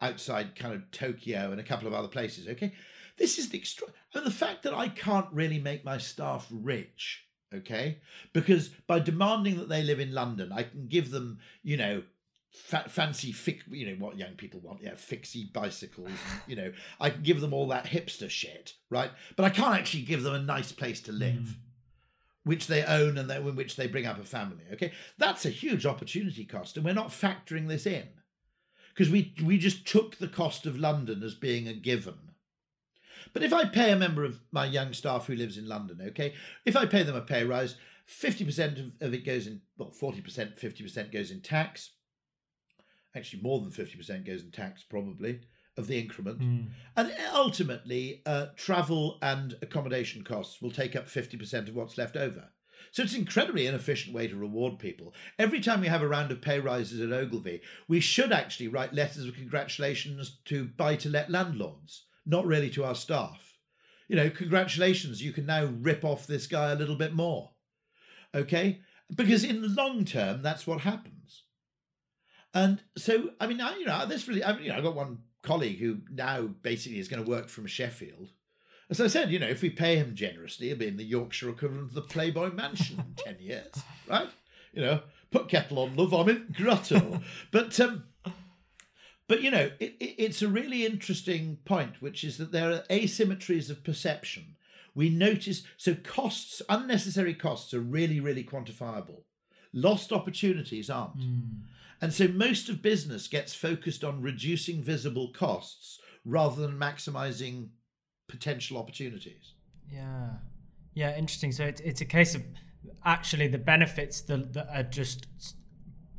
[0.01, 2.49] outside kind of Tokyo and a couple of other places.
[2.49, 2.73] Okay.
[3.17, 3.89] This is the extra.
[4.15, 7.99] And the fact that I can't really make my staff rich, okay,
[8.33, 12.03] because by demanding that they live in London, I can give them, you know,
[12.51, 13.35] fa- fancy,
[13.71, 17.41] you know, what young people want, yeah, fixie bicycles, and, you know, I can give
[17.41, 19.11] them all that hipster shit, right?
[19.37, 21.35] But I can't actually give them a nice place to live.
[21.35, 21.55] Mm.
[22.45, 24.63] Which they own and in which they bring up a family.
[24.75, 28.07] Okay, that's a huge opportunity cost, and we're not factoring this in
[28.95, 32.15] because we we just took the cost of London as being a given
[33.33, 36.35] but if I pay a member of my young staff who lives in London, okay,
[36.65, 37.77] if I pay them a pay rise,
[38.09, 41.91] 50% of, of it goes in, well, 40%, 50% goes in tax.
[43.15, 45.41] Actually, more than 50% goes in tax, probably,
[45.77, 46.41] of the increment.
[46.41, 46.69] Mm.
[46.97, 52.51] And ultimately, uh, travel and accommodation costs will take up 50% of what's left over.
[52.93, 55.15] So it's an incredibly inefficient way to reward people.
[55.39, 58.95] Every time we have a round of pay rises at Ogilvy, we should actually write
[58.95, 63.55] letters of congratulations to buy to let landlords not really to our staff.
[64.09, 67.51] You know, congratulations, you can now rip off this guy a little bit more.
[68.35, 68.81] Okay?
[69.15, 71.43] Because in the long term, that's what happens.
[72.55, 74.97] And so, I mean, I, you know, this really, I mean, you know, I've got
[74.97, 78.31] one colleague who now basically is going to work from Sheffield.
[78.89, 81.51] As I said, you know, if we pay him generously, he'll be in the Yorkshire
[81.51, 83.75] equivalent of the Playboy Mansion in 10 years,
[84.09, 84.29] right?
[84.73, 87.21] You know, put kettle on, love, I'm grotto.
[87.51, 88.05] but, um,
[89.29, 92.85] but you know, it, it, it's a really interesting point, which is that there are
[92.91, 94.57] asymmetries of perception.
[94.95, 99.23] We notice so costs, unnecessary costs, are really, really quantifiable.
[99.73, 101.19] Lost opportunities aren't.
[101.19, 101.61] Mm.
[102.01, 107.69] And so most of business gets focused on reducing visible costs rather than maximizing
[108.29, 109.55] potential opportunities.
[109.91, 110.31] Yeah.
[110.95, 111.53] Yeah, interesting.
[111.53, 112.43] So it's, it's a case of
[113.05, 115.27] actually the benefits that, that are just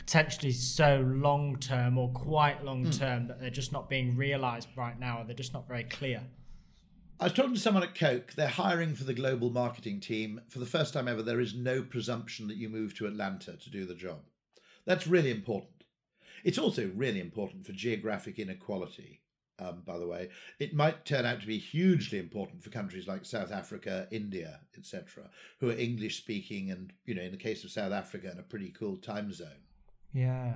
[0.07, 2.91] potentially so long term or quite long hmm.
[2.91, 3.27] term mm.
[3.27, 6.23] that they're just not being realized right now, or they're just not very clear.
[7.19, 8.31] I was talking to someone at Coke.
[8.33, 10.39] They're hiring for the global marketing team.
[10.47, 13.69] For the first time ever, there is no presumption that you move to Atlanta to
[13.69, 14.19] do the job.
[14.85, 15.83] That's really important.
[16.45, 19.19] It's also really important for geographic inequality.
[19.59, 23.25] Um, by the way, it might turn out to be hugely important for countries like
[23.25, 27.71] South Africa, India, etc., who are English speaking, and you know, in the case of
[27.71, 29.66] South Africa, in a pretty cool time zone.
[30.17, 30.53] Yeah.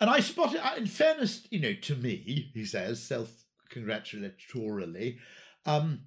[0.00, 3.30] And I spotted, in fairness, you know, to me, he says, self
[3.70, 5.18] congratulatorily,
[5.64, 6.00] um,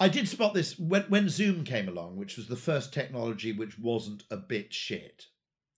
[0.00, 3.78] I did spot this when, when Zoom came along, which was the first technology which
[3.78, 5.26] wasn't a bit shit.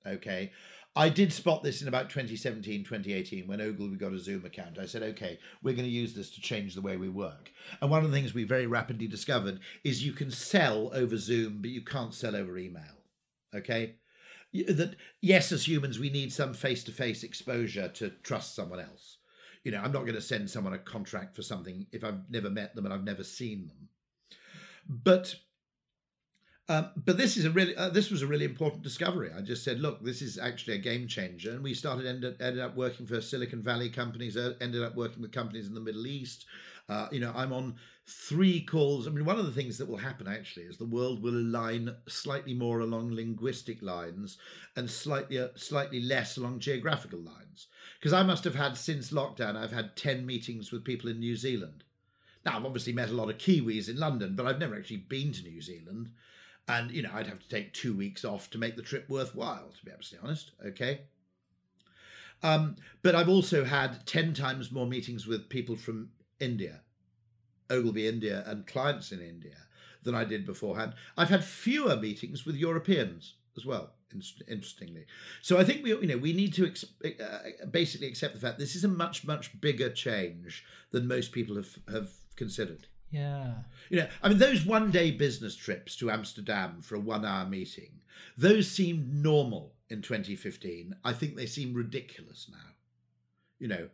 [0.07, 0.53] Okay.
[0.95, 4.79] I did spot this in about 2017, 2018, when Ogilvy got a Zoom account.
[4.79, 7.51] I said, okay, we're going to use this to change the way we work.
[7.81, 11.59] And one of the things we very rapidly discovered is you can sell over Zoom,
[11.61, 12.83] but you can't sell over email.
[13.55, 13.97] Okay
[14.53, 19.19] that yes, as humans, we need some face to face exposure to trust someone else.
[19.65, 22.51] You know, I'm not going to send someone a contract for something if I've never
[22.51, 23.89] met them and I've never seen them.
[24.89, 25.37] But
[26.71, 29.31] Um, but this is a really uh, this was a really important discovery.
[29.37, 32.63] I just said, look, this is actually a game changer, and we started ended, ended
[32.63, 36.07] up working for Silicon Valley companies, uh, ended up working with companies in the Middle
[36.07, 36.47] East.
[36.89, 37.75] Uh, you know, I'm on
[38.11, 39.07] three calls.
[39.07, 41.95] I mean, one of the things that will happen actually is the world will align
[42.09, 44.39] slightly more along linguistic lines
[44.77, 47.69] and slightly uh, slightly less along geographical lines.
[47.99, 51.37] Because I must have had since lockdown, I've had ten meetings with people in New
[51.37, 51.85] Zealand.
[52.45, 55.33] Now, I've obviously met a lot of Kiwis in London, but I've never actually been
[55.33, 56.11] to New Zealand.
[56.69, 59.73] And, you know, I'd have to take two weeks off to make the trip worthwhile,
[59.77, 60.53] to be absolutely honest.
[60.65, 61.01] Okay.
[62.43, 66.81] Um, but I've also had 10 times more meetings with people from India,
[67.71, 69.57] Ogilvy India, and clients in India
[70.03, 70.95] than I did beforehand.
[71.17, 73.93] I've had fewer meetings with Europeans as well,
[74.49, 75.07] interestingly.
[75.43, 78.59] So I think we, you know, we need to ex- uh, basically accept the fact
[78.59, 82.87] this is a much, much bigger change than most people have, have considered.
[83.11, 83.55] Yeah.
[83.89, 87.47] You know, I mean, those one day business trips to Amsterdam for a one hour
[87.47, 88.01] meeting,
[88.39, 90.95] those seemed normal in 2015.
[91.05, 92.59] I think they seem ridiculous now.
[93.59, 93.89] You know,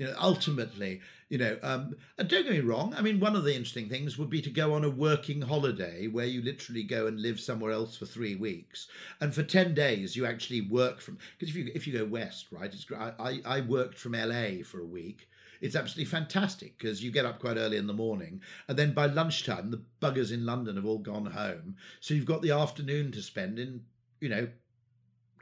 [0.00, 0.98] you know, ultimately,
[1.28, 2.94] you know, um, and don't get me wrong.
[2.96, 6.06] I mean, one of the interesting things would be to go on a working holiday
[6.06, 8.88] where you literally go and live somewhere else for three weeks,
[9.20, 11.18] and for ten days you actually work from.
[11.38, 14.80] Because if you if you go west, right, it's I I worked from LA for
[14.80, 15.28] a week,
[15.60, 19.04] it's absolutely fantastic because you get up quite early in the morning and then by
[19.04, 21.76] lunchtime the buggers in London have all gone home.
[22.00, 23.82] So you've got the afternoon to spend in,
[24.18, 24.48] you know,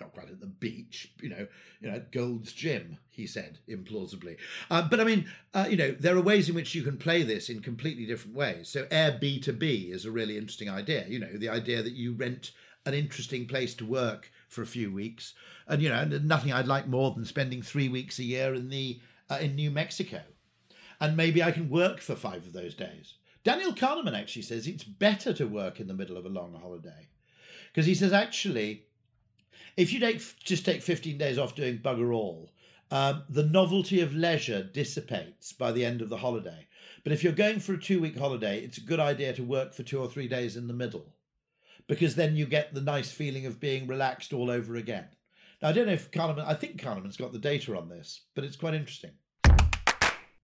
[0.00, 1.46] not quite at the beach, you know,
[1.80, 4.36] you know, at Gold's Gym, he said implausibly.
[4.70, 7.22] Uh, but I mean, uh, you know, there are ways in which you can play
[7.22, 8.68] this in completely different ways.
[8.68, 11.06] So Airbnb is a really interesting idea.
[11.08, 12.52] You know, the idea that you rent
[12.86, 15.34] an interesting place to work for a few weeks,
[15.66, 19.00] and you know, nothing I'd like more than spending three weeks a year in the
[19.30, 20.22] uh, in New Mexico.
[21.00, 23.14] And maybe I can work for five of those days.
[23.44, 27.08] Daniel Kahneman actually says it's better to work in the middle of a long holiday.
[27.68, 28.86] Because he says, actually,
[29.78, 32.50] if you take, just take 15 days off doing bugger all,
[32.90, 36.66] um, the novelty of leisure dissipates by the end of the holiday.
[37.04, 39.72] But if you're going for a two week holiday, it's a good idea to work
[39.72, 41.14] for two or three days in the middle
[41.86, 45.06] because then you get the nice feeling of being relaxed all over again.
[45.62, 48.42] Now, I don't know if Kahneman, I think Kahneman's got the data on this, but
[48.42, 49.12] it's quite interesting.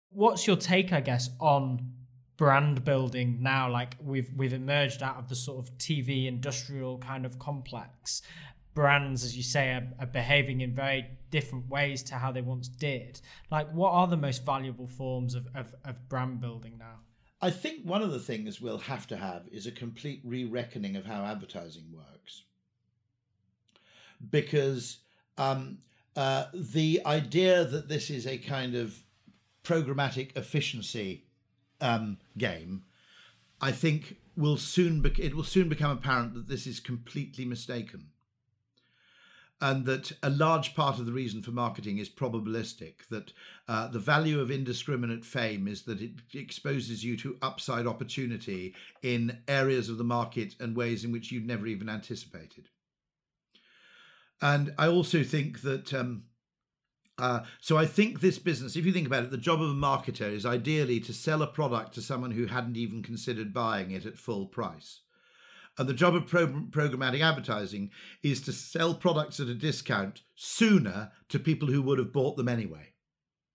[0.08, 1.92] What's your take, I guess, on
[2.38, 3.70] brand building now?
[3.70, 8.22] Like we've we've emerged out of the sort of TV industrial kind of complex.
[8.80, 12.66] Brands, as you say, are, are behaving in very different ways to how they once
[12.66, 13.20] did.
[13.50, 17.00] Like, what are the most valuable forms of, of, of brand building now?
[17.42, 20.96] I think one of the things we'll have to have is a complete re reckoning
[20.96, 22.44] of how advertising works
[24.30, 25.00] because
[25.36, 25.78] um,
[26.16, 28.98] uh, the idea that this is a kind of
[29.62, 31.24] programmatic efficiency
[31.82, 32.84] um, game,
[33.60, 38.06] I think will soon it will soon become apparent that this is completely mistaken,
[39.60, 43.06] and that a large part of the reason for marketing is probabilistic.
[43.10, 43.32] That
[43.68, 49.38] uh, the value of indiscriminate fame is that it exposes you to upside opportunity in
[49.46, 52.68] areas of the market and ways in which you'd never even anticipated.
[54.40, 55.92] And I also think that.
[55.92, 56.24] Um,
[57.18, 59.74] uh, so I think this business, if you think about it, the job of a
[59.74, 64.06] marketer is ideally to sell a product to someone who hadn't even considered buying it
[64.06, 65.00] at full price.
[65.78, 67.90] And the job of pro- programmatic advertising
[68.22, 72.48] is to sell products at a discount sooner to people who would have bought them
[72.48, 72.92] anyway.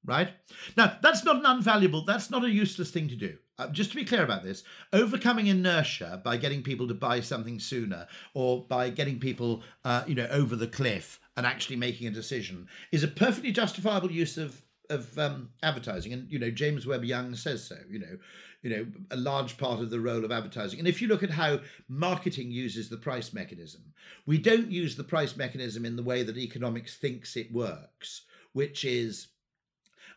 [0.04, 0.30] Right?
[0.78, 3.96] Now, that's not an unvaluable, that's not a useless thing to do uh, just to
[3.96, 8.90] be clear about this, overcoming inertia by getting people to buy something sooner or by
[8.90, 13.08] getting people, uh, you know, over the cliff and actually making a decision is a
[13.08, 14.62] perfectly justifiable use of
[14.92, 16.14] of um, advertising.
[16.14, 17.78] And you know, James Webb Young says so.
[17.90, 18.18] You know,
[18.66, 20.80] you know, a large part of the role of advertising.
[20.80, 23.94] And if you look at how marketing uses the price mechanism,
[24.26, 28.84] we don't use the price mechanism in the way that economics thinks it works, which
[28.84, 29.28] is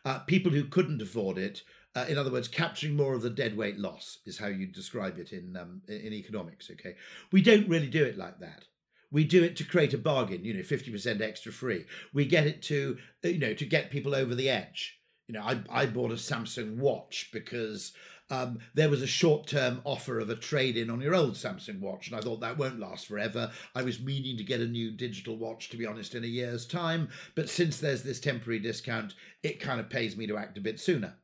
[0.03, 1.61] uh, people who couldn't afford it
[1.95, 5.33] uh, in other words, capturing more of the deadweight loss is how you describe it
[5.33, 6.69] in um, in economics.
[6.71, 6.95] Okay,
[7.31, 8.65] we don't really do it like that.
[9.11, 10.45] We do it to create a bargain.
[10.45, 11.85] You know, fifty percent extra free.
[12.13, 14.99] We get it to uh, you know to get people over the edge.
[15.27, 17.93] You know, I I bought a Samsung watch because
[18.29, 21.79] um, there was a short term offer of a trade in on your old Samsung
[21.79, 23.51] watch, and I thought that won't last forever.
[23.75, 26.65] I was meaning to get a new digital watch, to be honest, in a year's
[26.65, 30.61] time, but since there's this temporary discount, it kind of pays me to act a
[30.61, 31.15] bit sooner.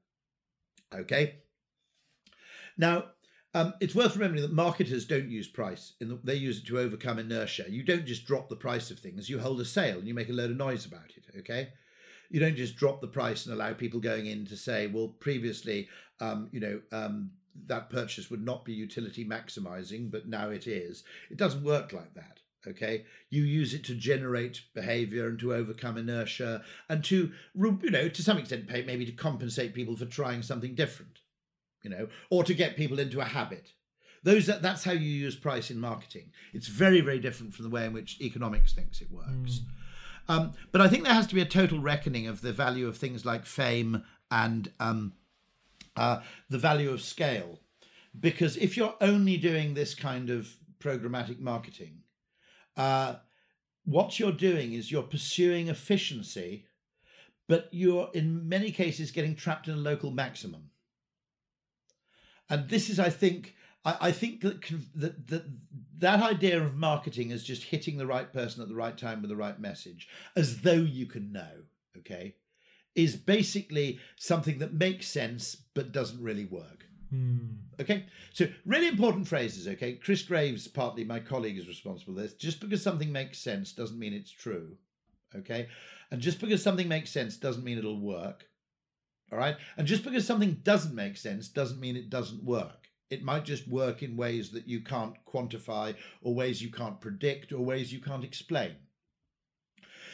[0.93, 1.35] Okay.
[2.77, 3.05] Now,
[3.53, 5.93] um, it's worth remembering that marketers don't use price.
[5.99, 7.65] The, they use it to overcome inertia.
[7.69, 9.29] You don't just drop the price of things.
[9.29, 11.23] You hold a sale and you make a load of noise about it.
[11.39, 11.69] Okay.
[12.35, 15.87] You don't just drop the price and allow people going in to say, well, previously,
[16.19, 17.31] um, you know, um,
[17.67, 21.05] that purchase would not be utility maximizing, but now it is.
[21.31, 22.41] It doesn't work like that.
[22.67, 28.09] Okay, you use it to generate behavior and to overcome inertia and to, you know,
[28.09, 31.19] to some extent, pay maybe to compensate people for trying something different,
[31.83, 33.71] you know, or to get people into a habit.
[34.23, 36.31] Those that's how you use price in marketing.
[36.53, 39.61] It's very very different from the way in which economics thinks it works.
[39.61, 39.65] Mm.
[40.27, 42.97] Um, but I think there has to be a total reckoning of the value of
[42.97, 45.13] things like fame and um,
[45.95, 47.59] uh, the value of scale.
[48.19, 52.01] Because if you're only doing this kind of programmatic marketing,
[52.77, 53.15] uh,
[53.83, 56.65] what you're doing is you're pursuing efficiency,
[57.47, 60.71] but you're in many cases getting trapped in a local maximum.
[62.49, 63.55] And this is, I think,
[63.85, 64.61] I, I think that,
[64.95, 65.45] that that
[65.99, 69.29] that idea of marketing is just hitting the right person at the right time with
[69.29, 71.63] the right message, as though you can know.
[71.97, 72.35] Okay,
[72.95, 76.85] is basically something that makes sense but doesn't really work.
[77.09, 77.37] Hmm.
[77.79, 79.67] Okay, so really important phrases.
[79.67, 82.33] Okay, Chris Graves, partly my colleague, is responsible for this.
[82.33, 84.77] Just because something makes sense doesn't mean it's true.
[85.35, 85.67] Okay,
[86.11, 88.45] and just because something makes sense doesn't mean it'll work.
[89.31, 92.89] All right, and just because something doesn't make sense doesn't mean it doesn't work.
[93.09, 97.51] It might just work in ways that you can't quantify, or ways you can't predict,
[97.51, 98.75] or ways you can't explain.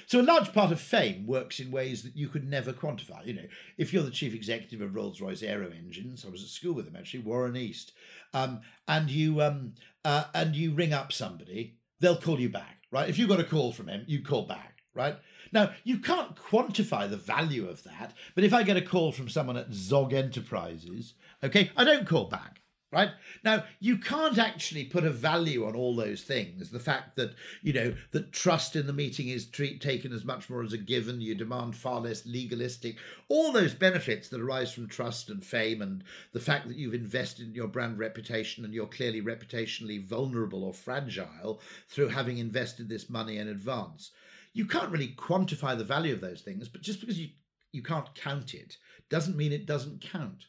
[0.07, 3.25] So a large part of fame works in ways that you could never quantify.
[3.25, 6.49] You know, if you're the chief executive of Rolls Royce Aero Engines, I was at
[6.49, 7.93] school with him actually, Warren East,
[8.33, 13.09] um, and you um, uh, and you ring up somebody, they'll call you back, right?
[13.09, 15.17] If you got a call from him, you call back, right?
[15.53, 19.29] Now you can't quantify the value of that, but if I get a call from
[19.29, 21.13] someone at Zog Enterprises,
[21.43, 22.60] okay, I don't call back
[22.91, 23.11] right?
[23.43, 26.69] Now you can't actually put a value on all those things.
[26.69, 30.49] The fact that you know that trust in the meeting is treat, taken as much
[30.49, 32.97] more as a given you demand far less legalistic
[33.31, 37.47] all those benefits that arise from trust and fame and the fact that you've invested
[37.47, 43.09] in your brand reputation and you're clearly reputationally vulnerable or fragile through having invested this
[43.09, 44.11] money in advance.
[44.53, 47.29] You can't really quantify the value of those things but just because you
[47.71, 48.75] you can't count it
[49.09, 50.47] doesn't mean it doesn't count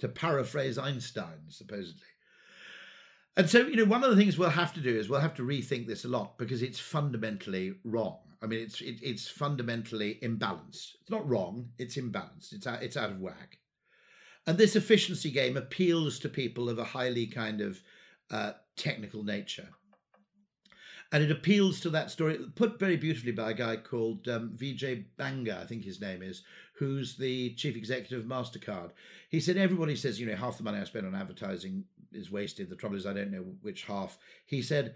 [0.00, 2.06] to paraphrase Einstein, supposedly.
[3.36, 5.36] And so, you know, one of the things we'll have to do is we'll have
[5.36, 8.18] to rethink this a lot because it's fundamentally wrong.
[8.42, 10.94] I mean, it's it, it's fundamentally imbalanced.
[11.00, 12.52] It's not wrong; it's imbalanced.
[12.52, 13.58] It's out, it's out of whack.
[14.46, 17.80] And this efficiency game appeals to people of a highly kind of
[18.30, 19.68] uh, technical nature.
[21.12, 25.04] And it appeals to that story, put very beautifully by a guy called um, Vijay
[25.16, 26.42] Banga, I think his name is,
[26.80, 28.92] who's the chief executive of MasterCard.
[29.28, 32.70] He said, Everybody says, you know, half the money I spend on advertising is wasted.
[32.70, 34.16] The trouble is, I don't know which half.
[34.46, 34.94] He said,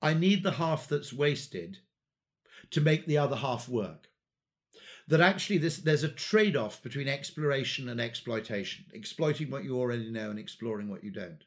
[0.00, 1.78] I need the half that's wasted
[2.70, 4.06] to make the other half work.
[5.08, 10.10] That actually, this there's a trade off between exploration and exploitation, exploiting what you already
[10.10, 11.42] know and exploring what you don't.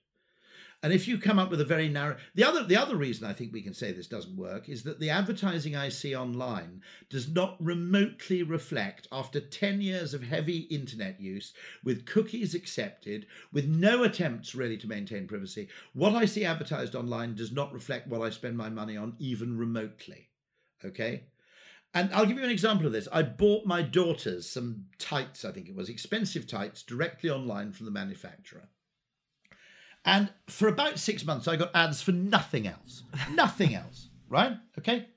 [0.82, 3.34] And if you come up with a very narrow, the other the other reason I
[3.34, 7.27] think we can say this doesn't work is that the advertising I see online does
[7.27, 11.53] not remotely reflect, after ten years of heavy internet use,
[11.84, 17.36] with cookies accepted, with no attempts really to maintain privacy, what I see advertised online
[17.36, 20.30] does not reflect what I spend my money on even remotely.
[20.86, 21.25] Okay.
[21.93, 23.07] And I'll give you an example of this.
[23.11, 27.86] I bought my daughters some tights, I think it was, expensive tights, directly online from
[27.88, 28.69] the manufacturer.
[30.06, 33.04] And for about six months, I got ads for nothing else.
[33.34, 34.54] nothing else, right?
[34.78, 35.08] Okay.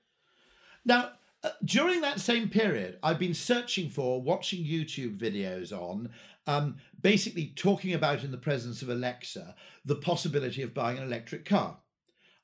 [0.84, 1.12] Now,
[1.44, 6.10] uh, during that same period, I've been searching for, watching YouTube videos on,
[6.46, 9.54] um, basically talking about in the presence of Alexa
[9.84, 11.78] the possibility of buying an electric car.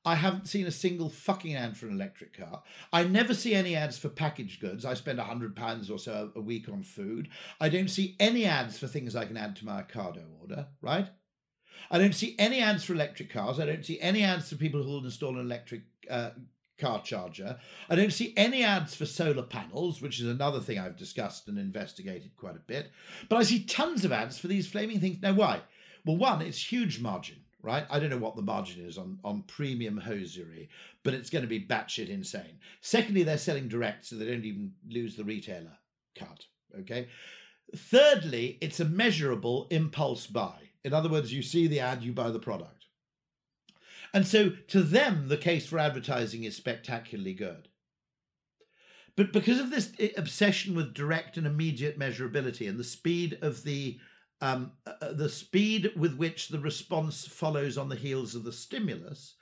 [0.05, 2.63] I haven't seen a single fucking ad for an electric car.
[2.93, 4.85] I never see any ads for packaged goods.
[4.85, 7.29] I spend £100 or so a week on food.
[7.61, 11.09] I don't see any ads for things I can add to my Ocado order, right?
[11.91, 13.59] I don't see any ads for electric cars.
[13.59, 16.31] I don't see any ads for people who will install an electric uh,
[16.79, 17.59] car charger.
[17.91, 21.59] I don't see any ads for solar panels, which is another thing I've discussed and
[21.59, 22.91] investigated quite a bit.
[23.29, 25.19] But I see tons of ads for these flaming things.
[25.21, 25.61] Now, why?
[26.05, 27.87] Well, one, it's huge margin, right?
[27.91, 30.69] I don't know what the margin is on, on premium hosiery,
[31.03, 32.59] but it's going to be batshit insane.
[32.81, 35.77] Secondly, they're selling direct, so they don't even lose the retailer
[36.17, 36.45] cut.
[36.81, 37.09] Okay.
[37.77, 40.68] Thirdly, it's a measurable impulse buy.
[40.85, 42.87] In other words, you see the ad, you buy the product.
[44.15, 47.69] And so to them, the case for advertising is spectacularly good.
[49.17, 53.99] But because of this obsession with direct and immediate measurability and the speed of the
[54.41, 58.53] um, uh, uh, the speed with which the response follows on the heels of the
[58.53, 59.35] stimulus,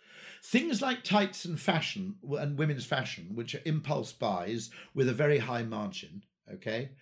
[0.42, 5.38] things like tights and fashion and women's fashion, which are impulse buys with a very
[5.38, 6.92] high margin, okay,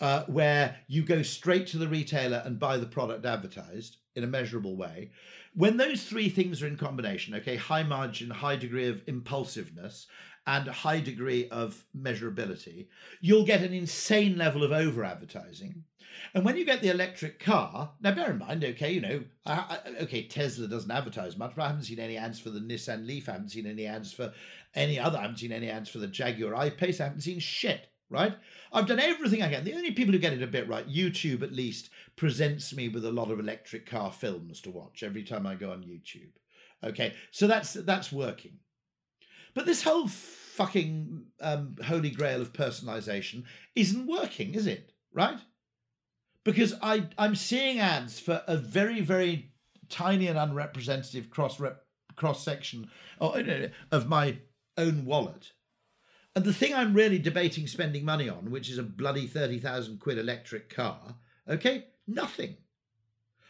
[0.00, 4.26] uh, where you go straight to the retailer and buy the product advertised, in a
[4.26, 5.10] measurable way,
[5.54, 10.06] when those three things are in combination, okay, high margin, high degree of impulsiveness,
[10.46, 12.88] and a high degree of measurability,
[13.20, 15.84] you'll get an insane level of over advertising.
[16.34, 19.52] And when you get the electric car, now bear in mind, okay, you know, I,
[19.52, 23.06] I, okay, Tesla doesn't advertise much, but I haven't seen any ads for the Nissan
[23.06, 23.28] Leaf.
[23.28, 24.32] I haven't seen any ads for
[24.74, 25.18] any other.
[25.18, 27.00] I haven't seen any ads for the Jaguar I-Pace.
[27.00, 28.36] I haven't seen shit right?
[28.72, 29.64] I've done everything I can.
[29.64, 33.04] The only people who get it a bit right, YouTube at least, presents me with
[33.04, 36.32] a lot of electric car films to watch every time I go on YouTube.
[36.82, 38.58] Okay, so that's that's working.
[39.54, 43.44] But this whole fucking um, holy grail of personalization
[43.74, 44.92] isn't working, is it?
[45.12, 45.38] Right?
[46.44, 49.52] Because I I'm seeing ads for a very very
[49.88, 51.84] tiny and unrepresentative cross rep,
[52.16, 52.90] cross section
[53.20, 54.38] of my
[54.78, 55.52] own wallet
[56.36, 60.18] and the thing I'm really debating spending money on, which is a bloody 30,000 quid
[60.18, 61.16] electric car,
[61.48, 62.56] okay, nothing.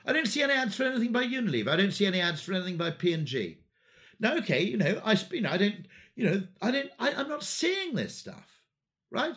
[0.06, 1.68] I don't see any ads for anything by Unilever.
[1.68, 3.58] I don't see any ads for anything by P&G.
[4.18, 7.28] Now, okay, you know, I, you know, I don't, you know, I don't, I, I'm
[7.28, 8.48] not seeing this stuff,
[9.10, 9.34] right?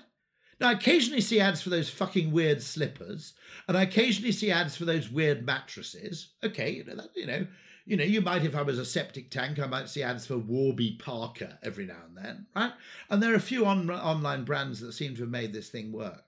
[0.59, 3.33] Now, I occasionally see ads for those fucking weird slippers,
[3.67, 6.29] and I occasionally see ads for those weird mattresses.
[6.43, 7.45] Okay, you know, that, you know,
[7.85, 10.37] you know, you might, if I was a septic tank, I might see ads for
[10.37, 12.71] Warby Parker every now and then, right?
[13.09, 15.91] And there are a few on, online brands that seem to have made this thing
[15.91, 16.23] work.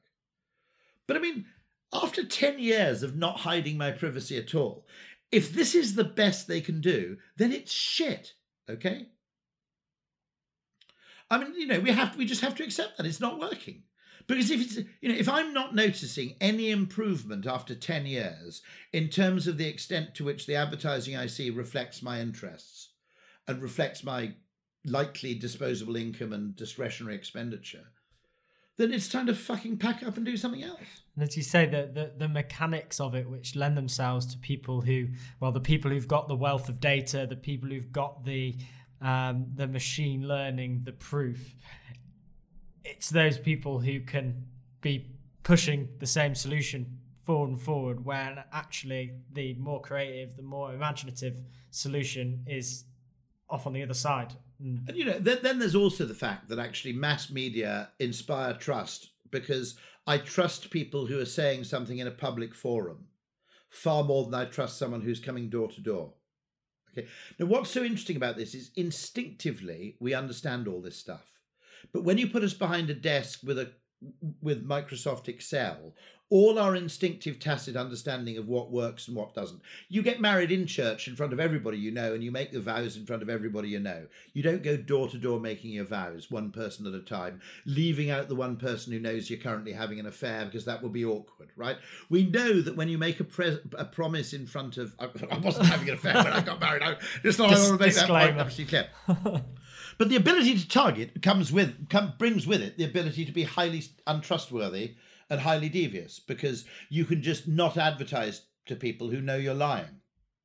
[1.07, 1.45] But I mean,
[1.93, 4.85] after 10 years of not hiding my privacy at all,
[5.31, 8.33] if this is the best they can do, then it's shit,
[8.69, 9.07] okay?
[11.29, 13.83] I mean, you know, we have we just have to accept that it's not working.
[14.27, 18.61] Because if it's you know if I'm not noticing any improvement after 10 years
[18.91, 22.89] in terms of the extent to which the advertising I see reflects my interests
[23.47, 24.33] and reflects my
[24.85, 27.85] likely disposable income and discretionary expenditure,
[28.77, 30.79] then it's time to fucking pack up and do something else.
[31.15, 34.81] And as you say, the, the, the mechanics of it, which lend themselves to people
[34.81, 35.07] who,
[35.39, 38.57] well, the people who've got the wealth of data, the people who've got the
[39.01, 41.53] um, the machine learning, the proof,
[42.85, 44.45] it's those people who can
[44.81, 45.11] be
[45.43, 51.35] pushing the same solution forward and forward when actually the more creative the more imaginative
[51.71, 52.85] solution is
[53.49, 54.33] off on the other side.
[54.61, 54.87] Mm.
[54.87, 59.09] and you know then, then there's also the fact that actually mass media inspire trust
[59.29, 59.75] because
[60.07, 63.07] i trust people who are saying something in a public forum
[63.69, 66.13] far more than i trust someone who's coming door to door.
[66.97, 67.07] Okay.
[67.37, 71.34] Now what's so interesting about this is instinctively we understand all this stuff
[71.93, 73.71] but when you put us behind a desk with a
[74.41, 75.93] with Microsoft Excel,
[76.29, 79.61] all our instinctive tacit understanding of what works and what doesn't.
[79.89, 82.59] You get married in church in front of everybody you know, and you make the
[82.59, 84.07] vows in front of everybody you know.
[84.33, 88.09] You don't go door to door making your vows, one person at a time, leaving
[88.09, 91.05] out the one person who knows you're currently having an affair because that would be
[91.05, 91.77] awkward, right?
[92.09, 95.37] We know that when you make a, pre- a promise in front of, I, I
[95.37, 96.81] wasn't having an affair when I got married.
[96.81, 98.25] I just thought Dis- I want to make disclaimer.
[98.25, 99.43] that point absolutely clear.
[99.97, 103.43] But the ability to target comes with come, brings with it the ability to be
[103.43, 104.95] highly untrustworthy
[105.29, 110.01] and highly devious because you can just not advertise to people who know you're lying.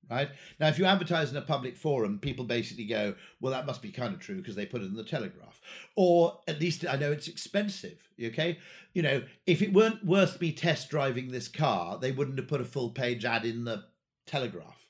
[0.08, 3.80] Right now, if you advertise in a public forum, people basically go, "Well, that must
[3.80, 5.60] be kind of true because they put it in the Telegraph,"
[5.94, 8.08] or at least I know it's expensive.
[8.20, 8.58] Okay,
[8.92, 12.60] you know, if it weren't worth me test driving this car, they wouldn't have put
[12.60, 13.84] a full page ad in the
[14.26, 14.84] Telegraph,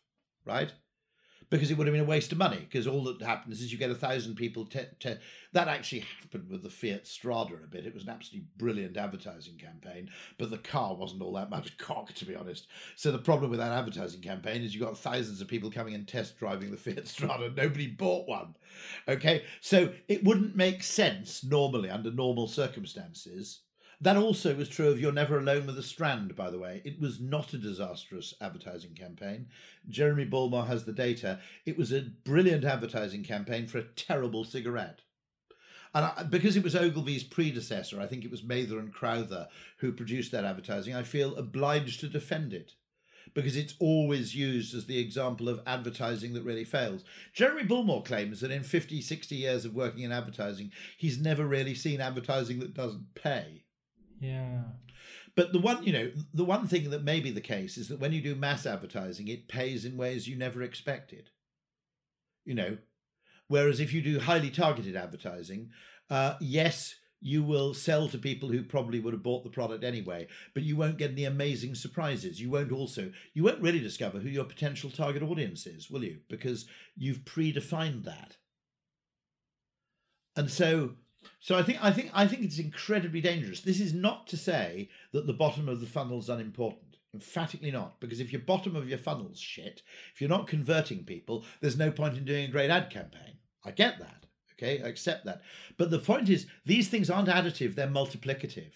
[0.47, 0.73] right?
[1.51, 2.61] Because it would have been a waste of money.
[2.61, 4.65] Because all that happens is you get a thousand people.
[4.65, 5.17] Te- te-
[5.53, 7.87] that actually happened with the Fiat Strada a bit.
[7.87, 12.13] It was an absolutely brilliant advertising campaign, but the car wasn't all that much cock,
[12.15, 12.69] to be honest.
[12.97, 16.07] So the problem with that advertising campaign is you got thousands of people coming and
[16.07, 17.51] test driving the Fiat Strada.
[17.51, 18.55] Nobody bought one.
[19.09, 23.61] Okay, so it wouldn't make sense normally under normal circumstances
[24.01, 26.81] that also was true of You're Never Alone with the Strand, by the way.
[26.85, 29.49] It was not a disastrous advertising campaign.
[29.89, 31.41] Jeremy Bullmore has the data.
[31.67, 35.01] It was a brilliant advertising campaign for a terrible cigarette.
[35.95, 39.49] And I, because it was Ogilvy's predecessor, I think it was Mather and Crowther
[39.79, 42.75] who produced that advertising, I feel obliged to defend it
[43.35, 47.05] because it's always used as the example of advertising that really fails.
[47.33, 51.75] Jeremy Bullmore claims that in 50, 60 years of working in advertising, he's never really
[51.75, 53.65] seen advertising that doesn't pay.
[54.21, 54.63] Yeah.
[55.35, 58.01] But the one, you know, the one thing that may be the case is that
[58.01, 61.31] when you do mass advertising, it pays in ways you never expected.
[62.45, 62.79] You know,
[63.49, 65.71] whereas if you do highly targeted advertising,
[66.11, 70.27] uh, yes, you will sell to people who probably would have bought the product anyway,
[70.55, 72.41] but you won't get any amazing surprises.
[72.41, 76.21] You won't also, you won't really discover who your potential target audience is, will you?
[76.29, 76.67] Because
[76.97, 78.37] you've predefined that.
[80.35, 80.93] And so
[81.39, 83.61] so I think I think I think it's incredibly dangerous.
[83.61, 86.97] This is not to say that the bottom of the funnel is unimportant.
[87.13, 88.01] Emphatically not.
[88.01, 89.83] Because if your bottom of your funnel's shit,
[90.15, 93.39] if you're not converting people, there's no point in doing a great ad campaign.
[93.65, 94.27] I get that.
[94.55, 95.43] Okay, I accept that.
[95.79, 98.75] But the point is, these things aren't additive, they're multiplicative.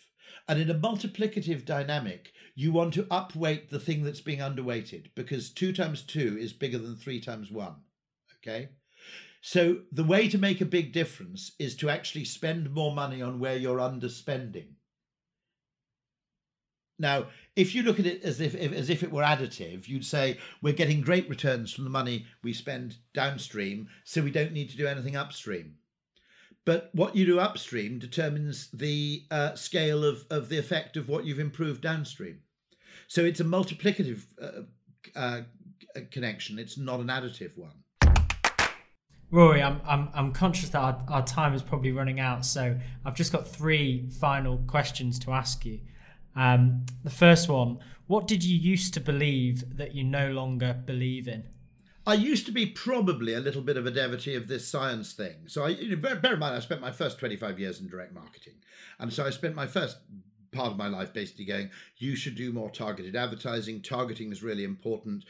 [0.49, 5.51] And in a multiplicative dynamic, you want to upweight the thing that's being underweighted because
[5.51, 7.77] two times two is bigger than three times one.
[8.39, 8.71] Okay?
[9.47, 13.39] So the way to make a big difference is to actually spend more money on
[13.39, 14.69] where you're underspending.
[16.99, 20.39] Now, if you look at it as if, as if it were additive, you'd say
[20.63, 24.79] we're getting great returns from the money we spend downstream, so we don't need to
[24.79, 25.75] do anything upstream.
[26.65, 31.27] But what you do upstream determines the uh, scale of, of the effect of what
[31.27, 32.41] you've improved downstream.
[33.09, 34.63] So it's a multiplicative uh,
[35.15, 35.43] uh,
[36.11, 36.59] connection.
[36.59, 37.84] It's not an additive one.
[39.35, 43.17] Rory, I'm, I'm, I'm conscious that our, our time is probably running out, so I've
[43.17, 45.81] just got three final questions to ask you.
[46.37, 51.27] Um, the first one What did you used to believe that you no longer believe
[51.27, 51.49] in?
[52.07, 55.49] I used to be probably a little bit of a devotee of this science thing.
[55.49, 58.55] So I bear in mind, I spent my first 25 years in direct marketing.
[59.01, 59.97] And so I spent my first
[60.53, 63.83] part of my life basically going, you should do more targeted advertising.
[63.83, 65.25] Targeting is really important.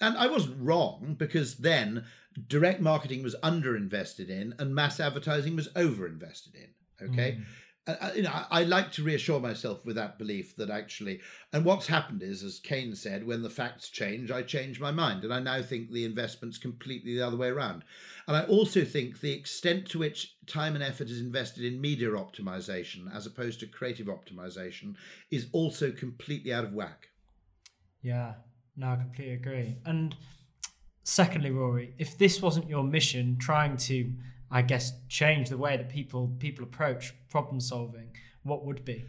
[0.00, 2.04] And I wasn't wrong because then
[2.48, 7.08] direct marketing was underinvested in and mass advertising was overinvested in.
[7.10, 7.38] Okay.
[7.38, 7.44] Mm.
[7.88, 11.20] I, you know, I, I, like to reassure myself with that belief that actually,
[11.52, 15.22] and what's happened is, as Keynes said, when the facts change, I change my mind,
[15.22, 17.84] and I now think the investment's completely the other way around.
[18.26, 22.08] And I also think the extent to which time and effort is invested in media
[22.10, 24.96] optimization as opposed to creative optimization
[25.30, 27.10] is also completely out of whack.
[28.02, 28.34] Yeah,
[28.76, 29.76] no, I completely agree.
[29.84, 30.16] And
[31.06, 34.12] secondly, Rory, if this wasn't your mission, trying to
[34.50, 38.10] I guess, change the way that people people approach problem solving,
[38.42, 39.04] what would be?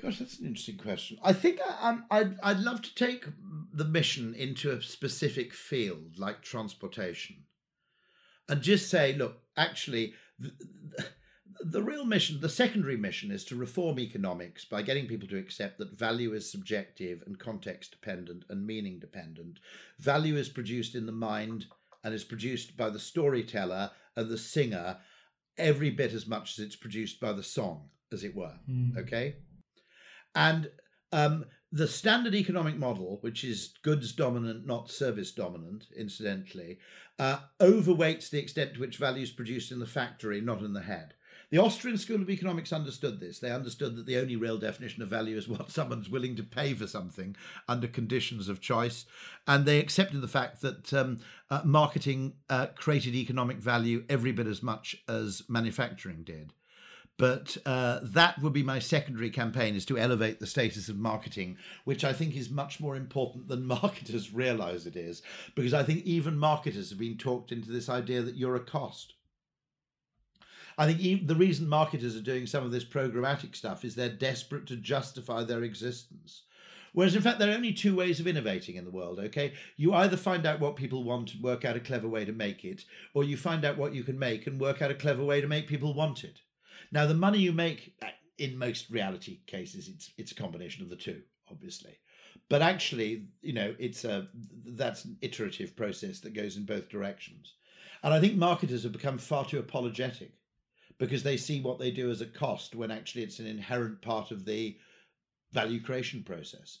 [0.00, 1.18] Gosh, that's an interesting question.
[1.22, 3.26] I think I, um, I'd, I'd love to take
[3.72, 7.44] the mission into a specific field like transportation
[8.48, 10.14] and just say, look, actually,
[11.60, 15.78] the real mission, the secondary mission, is to reform economics by getting people to accept
[15.78, 19.58] that value is subjective and context dependent and meaning dependent.
[19.98, 21.66] Value is produced in the mind
[22.04, 24.98] and is produced by the storyteller and the singer
[25.56, 28.54] every bit as much as it's produced by the song, as it were.
[28.70, 28.96] Mm.
[28.98, 29.36] Okay.
[30.34, 30.70] And
[31.12, 36.78] um, the standard economic model, which is goods dominant, not service dominant, incidentally,
[37.18, 40.82] uh, overweights the extent to which value is produced in the factory, not in the
[40.82, 41.14] head.
[41.50, 43.38] The Austrian School of Economics understood this.
[43.38, 46.74] They understood that the only real definition of value is what someone's willing to pay
[46.74, 47.36] for something
[47.66, 49.06] under conditions of choice.
[49.46, 51.20] And they accepted the fact that um,
[51.50, 56.52] uh, marketing uh, created economic value every bit as much as manufacturing did.
[57.16, 61.56] But uh, that would be my secondary campaign is to elevate the status of marketing,
[61.84, 65.22] which I think is much more important than marketers realize it is,
[65.54, 69.14] because I think even marketers have been talked into this idea that you're a cost.
[70.78, 74.66] I think the reason marketers are doing some of this programmatic stuff is they're desperate
[74.68, 76.44] to justify their existence.
[76.92, 79.54] Whereas, in fact, there are only two ways of innovating in the world, okay?
[79.76, 82.64] You either find out what people want and work out a clever way to make
[82.64, 85.40] it, or you find out what you can make and work out a clever way
[85.40, 86.40] to make people want it.
[86.92, 88.06] Now, the money you make, uh,
[88.38, 91.98] in most reality cases, it's, it's a combination of the two, obviously.
[92.48, 94.28] But actually, you know, it's a
[94.64, 97.54] that's an iterative process that goes in both directions.
[98.02, 100.37] And I think marketers have become far too apologetic
[100.98, 104.30] because they see what they do as a cost when actually it's an inherent part
[104.30, 104.76] of the
[105.52, 106.80] value creation process.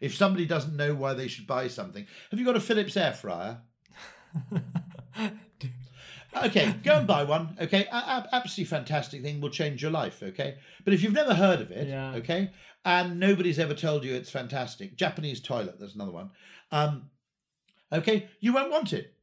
[0.00, 3.14] If somebody doesn't know why they should buy something, have you got a Philips air
[3.14, 3.58] fryer?
[6.44, 7.56] okay, go and buy one.
[7.60, 10.22] Okay, a- absolutely fantastic thing will change your life.
[10.22, 12.12] Okay, but if you've never heard of it, yeah.
[12.16, 12.50] okay,
[12.84, 15.78] and nobody's ever told you it's fantastic, Japanese toilet.
[15.78, 16.30] There's another one.
[16.70, 17.10] Um,
[17.90, 19.15] okay, you won't want it.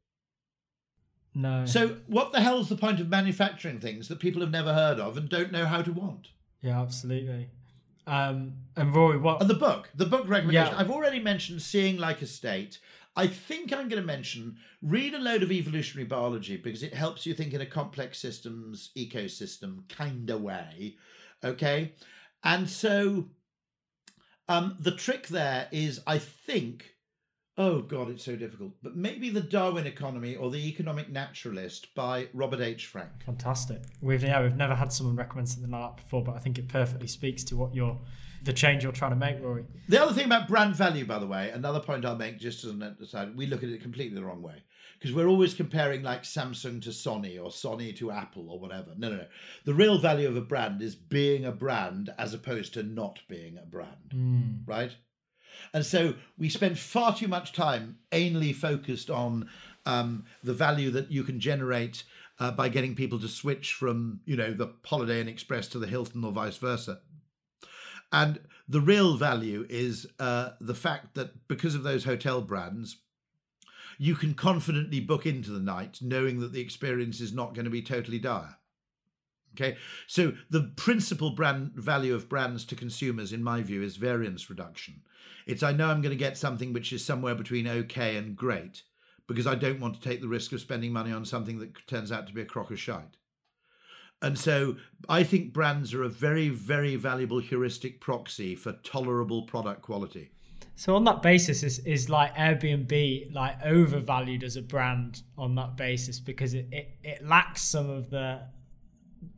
[1.35, 1.65] No.
[1.65, 5.17] So, what the hell's the point of manufacturing things that people have never heard of
[5.17, 6.29] and don't know how to want?
[6.61, 7.49] Yeah, absolutely.
[8.05, 9.41] Um, and Rory, what?
[9.41, 10.73] And the book, the book recommendation.
[10.73, 10.79] Yeah.
[10.79, 12.79] I've already mentioned Seeing Like a State.
[13.15, 17.25] I think I'm going to mention read a load of evolutionary biology because it helps
[17.25, 20.95] you think in a complex systems ecosystem kind of way.
[21.43, 21.93] Okay.
[22.43, 23.25] And so
[24.49, 26.95] um, the trick there is, I think,
[27.57, 28.71] Oh God, it's so difficult.
[28.81, 32.87] But maybe the Darwin Economy or the Economic Naturalist by Robert H.
[32.87, 33.11] Frank.
[33.25, 33.81] Fantastic.
[34.01, 36.67] We've yeah, we've never had someone recommend something like that before, but I think it
[36.67, 37.99] perfectly speaks to what you're
[38.43, 39.65] the change you're trying to make, Rory.
[39.87, 42.71] The other thing about brand value, by the way, another point I'll make just as
[42.71, 44.63] an aside, we look at it completely the wrong way.
[44.99, 48.91] Because we're always comparing like Samsung to Sony or Sony to Apple or whatever.
[48.97, 49.25] No, no, no.
[49.65, 53.57] The real value of a brand is being a brand as opposed to not being
[53.57, 54.11] a brand.
[54.13, 54.67] Mm.
[54.67, 54.95] Right?
[55.73, 59.49] And so we spend far too much time anally focused on
[59.85, 62.03] um, the value that you can generate
[62.39, 65.87] uh, by getting people to switch from, you know, the Holiday Inn Express to the
[65.87, 66.99] Hilton or vice versa.
[68.11, 72.97] And the real value is uh, the fact that because of those hotel brands,
[73.97, 77.71] you can confidently book into the night knowing that the experience is not going to
[77.71, 78.57] be totally dire.
[79.55, 79.77] Okay,
[80.07, 85.01] so the principal brand value of brands to consumers, in my view, is variance reduction.
[85.45, 88.83] It's I know I'm going to get something which is somewhere between okay and great
[89.27, 92.11] because I don't want to take the risk of spending money on something that turns
[92.11, 93.17] out to be a crock of shite.
[94.21, 94.77] And so
[95.09, 100.31] I think brands are a very, very valuable heuristic proxy for tolerable product quality.
[100.75, 105.77] So on that basis, is is like Airbnb like overvalued as a brand on that
[105.77, 108.41] basis because it, it, it lacks some of the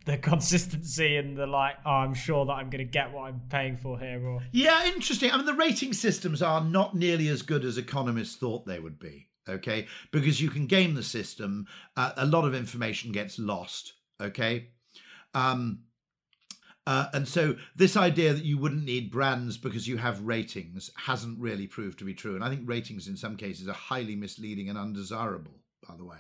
[0.06, 3.42] the consistency and the like oh i'm sure that i'm going to get what i'm
[3.50, 5.32] paying for here or yeah interesting.
[5.32, 9.00] I mean the rating systems are not nearly as good as economists thought they would
[9.00, 9.88] be okay?
[10.12, 14.70] Because you can game the system uh, a lot of information gets lost okay?
[15.34, 15.80] Um
[16.88, 21.40] uh, and so this idea that you wouldn't need brands because you have ratings hasn't
[21.40, 24.70] really proved to be true and i think ratings in some cases are highly misleading
[24.70, 26.18] and undesirable by the way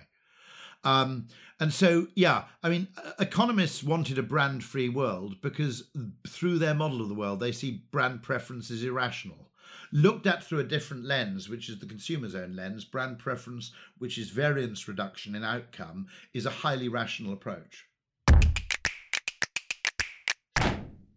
[0.85, 1.27] um,
[1.59, 2.87] and so, yeah, I mean,
[3.19, 5.89] economists wanted a brand free world because
[6.27, 9.49] through their model of the world, they see brand preference as irrational.
[9.91, 14.17] Looked at through a different lens, which is the consumer's own lens, brand preference, which
[14.17, 17.85] is variance reduction in outcome, is a highly rational approach.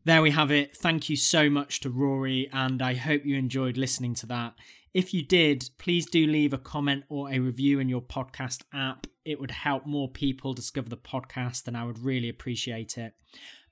[0.05, 0.77] There we have it.
[0.77, 4.55] Thank you so much to Rory, and I hope you enjoyed listening to that.
[4.95, 9.07] If you did, please do leave a comment or a review in your podcast app.
[9.29, 13.13] It would help more people discover the podcast, and I would really appreciate it.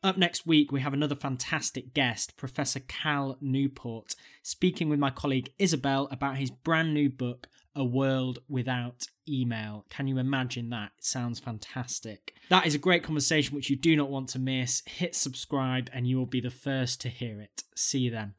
[0.03, 5.55] Up next week, we have another fantastic guest, Professor Cal Newport, speaking with my colleague
[5.59, 9.87] Isabel about his brand new book, A World Without Email.
[9.89, 10.91] Can you imagine that?
[10.99, 12.35] It sounds fantastic.
[12.51, 14.83] That is a great conversation which you do not want to miss.
[14.85, 17.63] Hit subscribe, and you will be the first to hear it.
[17.75, 18.35] See you then.